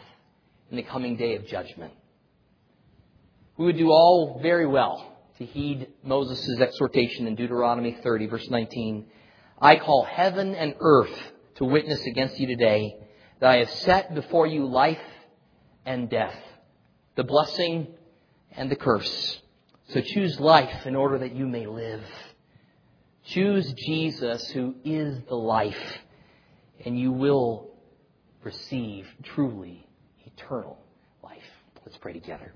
[0.70, 1.92] in the coming day of judgment.
[3.56, 5.07] We would do all very well
[5.38, 9.06] to heed Moses' exhortation in Deuteronomy 30, verse 19.
[9.60, 11.16] I call heaven and earth
[11.56, 12.96] to witness against you today
[13.38, 14.98] that I have set before you life
[15.86, 16.34] and death,
[17.14, 17.86] the blessing
[18.50, 19.40] and the curse.
[19.90, 22.02] So choose life in order that you may live.
[23.24, 25.98] Choose Jesus, who is the life,
[26.84, 27.70] and you will
[28.42, 29.86] receive truly
[30.26, 30.78] eternal
[31.22, 31.38] life.
[31.86, 32.52] Let's pray together.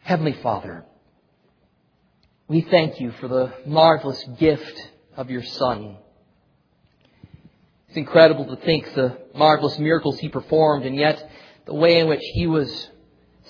[0.00, 0.84] Heavenly Father,
[2.50, 5.96] we thank you for the marvelous gift of your Son.
[7.86, 11.30] It's incredible to think the marvelous miracles he performed, and yet
[11.66, 12.88] the way in which he was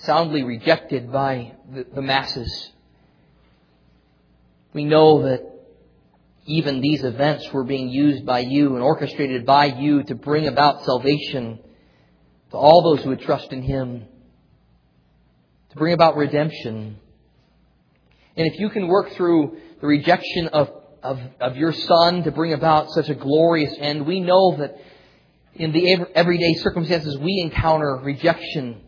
[0.02, 1.54] soundly rejected by
[1.94, 2.72] the, masses.
[4.74, 5.50] We know that
[6.44, 10.84] even these events were being used by you and orchestrated by you to bring about
[10.84, 11.58] salvation
[12.50, 14.04] to all those who would trust in him,
[15.70, 16.98] to bring about redemption.
[18.36, 20.70] And if you can work through the rejection of,
[21.02, 24.76] of, of your Son to bring about such a glorious end, we know that
[25.54, 28.82] in the everyday circumstances we encounter rejection,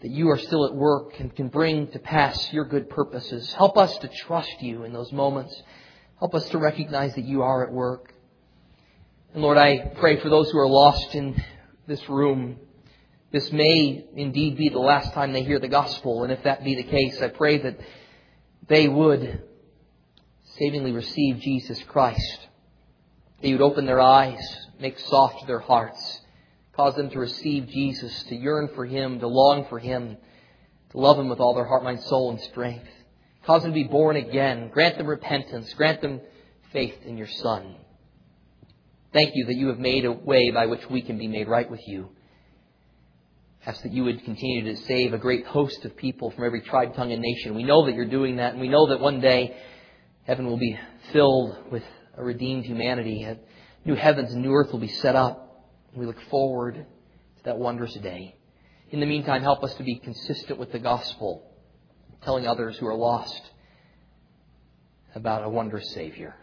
[0.00, 3.52] that you are still at work and can bring to pass your good purposes.
[3.54, 5.60] Help us to trust you in those moments.
[6.18, 8.12] Help us to recognize that you are at work.
[9.34, 11.42] And Lord, I pray for those who are lost in
[11.86, 12.58] this room.
[13.30, 16.76] This may indeed be the last time they hear the gospel, and if that be
[16.76, 17.78] the case, I pray that
[18.68, 19.42] they would
[20.58, 22.38] savingly receive Jesus Christ.
[23.40, 24.40] They would open their eyes,
[24.80, 26.20] make soft their hearts,
[26.74, 30.16] cause them to receive Jesus, to yearn for Him, to long for Him,
[30.90, 32.88] to love Him with all their heart, mind, soul, and strength.
[33.46, 34.68] Cause them to be born again.
[34.72, 35.72] Grant them repentance.
[35.74, 36.20] Grant them
[36.72, 37.76] faith in your Son.
[39.12, 41.70] Thank you that you have made a way by which we can be made right
[41.70, 42.10] with you.
[43.68, 46.94] Ask that you would continue to save a great host of people from every tribe,
[46.94, 47.54] tongue, and nation.
[47.54, 49.58] We know that you're doing that, and we know that one day
[50.24, 50.78] heaven will be
[51.12, 51.82] filled with
[52.16, 53.28] a redeemed humanity.
[53.84, 55.66] New heavens and new earth will be set up.
[55.94, 58.36] We look forward to that wondrous day.
[58.88, 61.52] In the meantime, help us to be consistent with the gospel,
[62.22, 63.50] telling others who are lost
[65.14, 66.34] about a wondrous Savior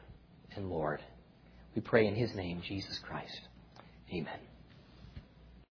[0.56, 1.02] and Lord.
[1.76, 3.42] We pray in His name, Jesus Christ.
[4.14, 4.45] Amen.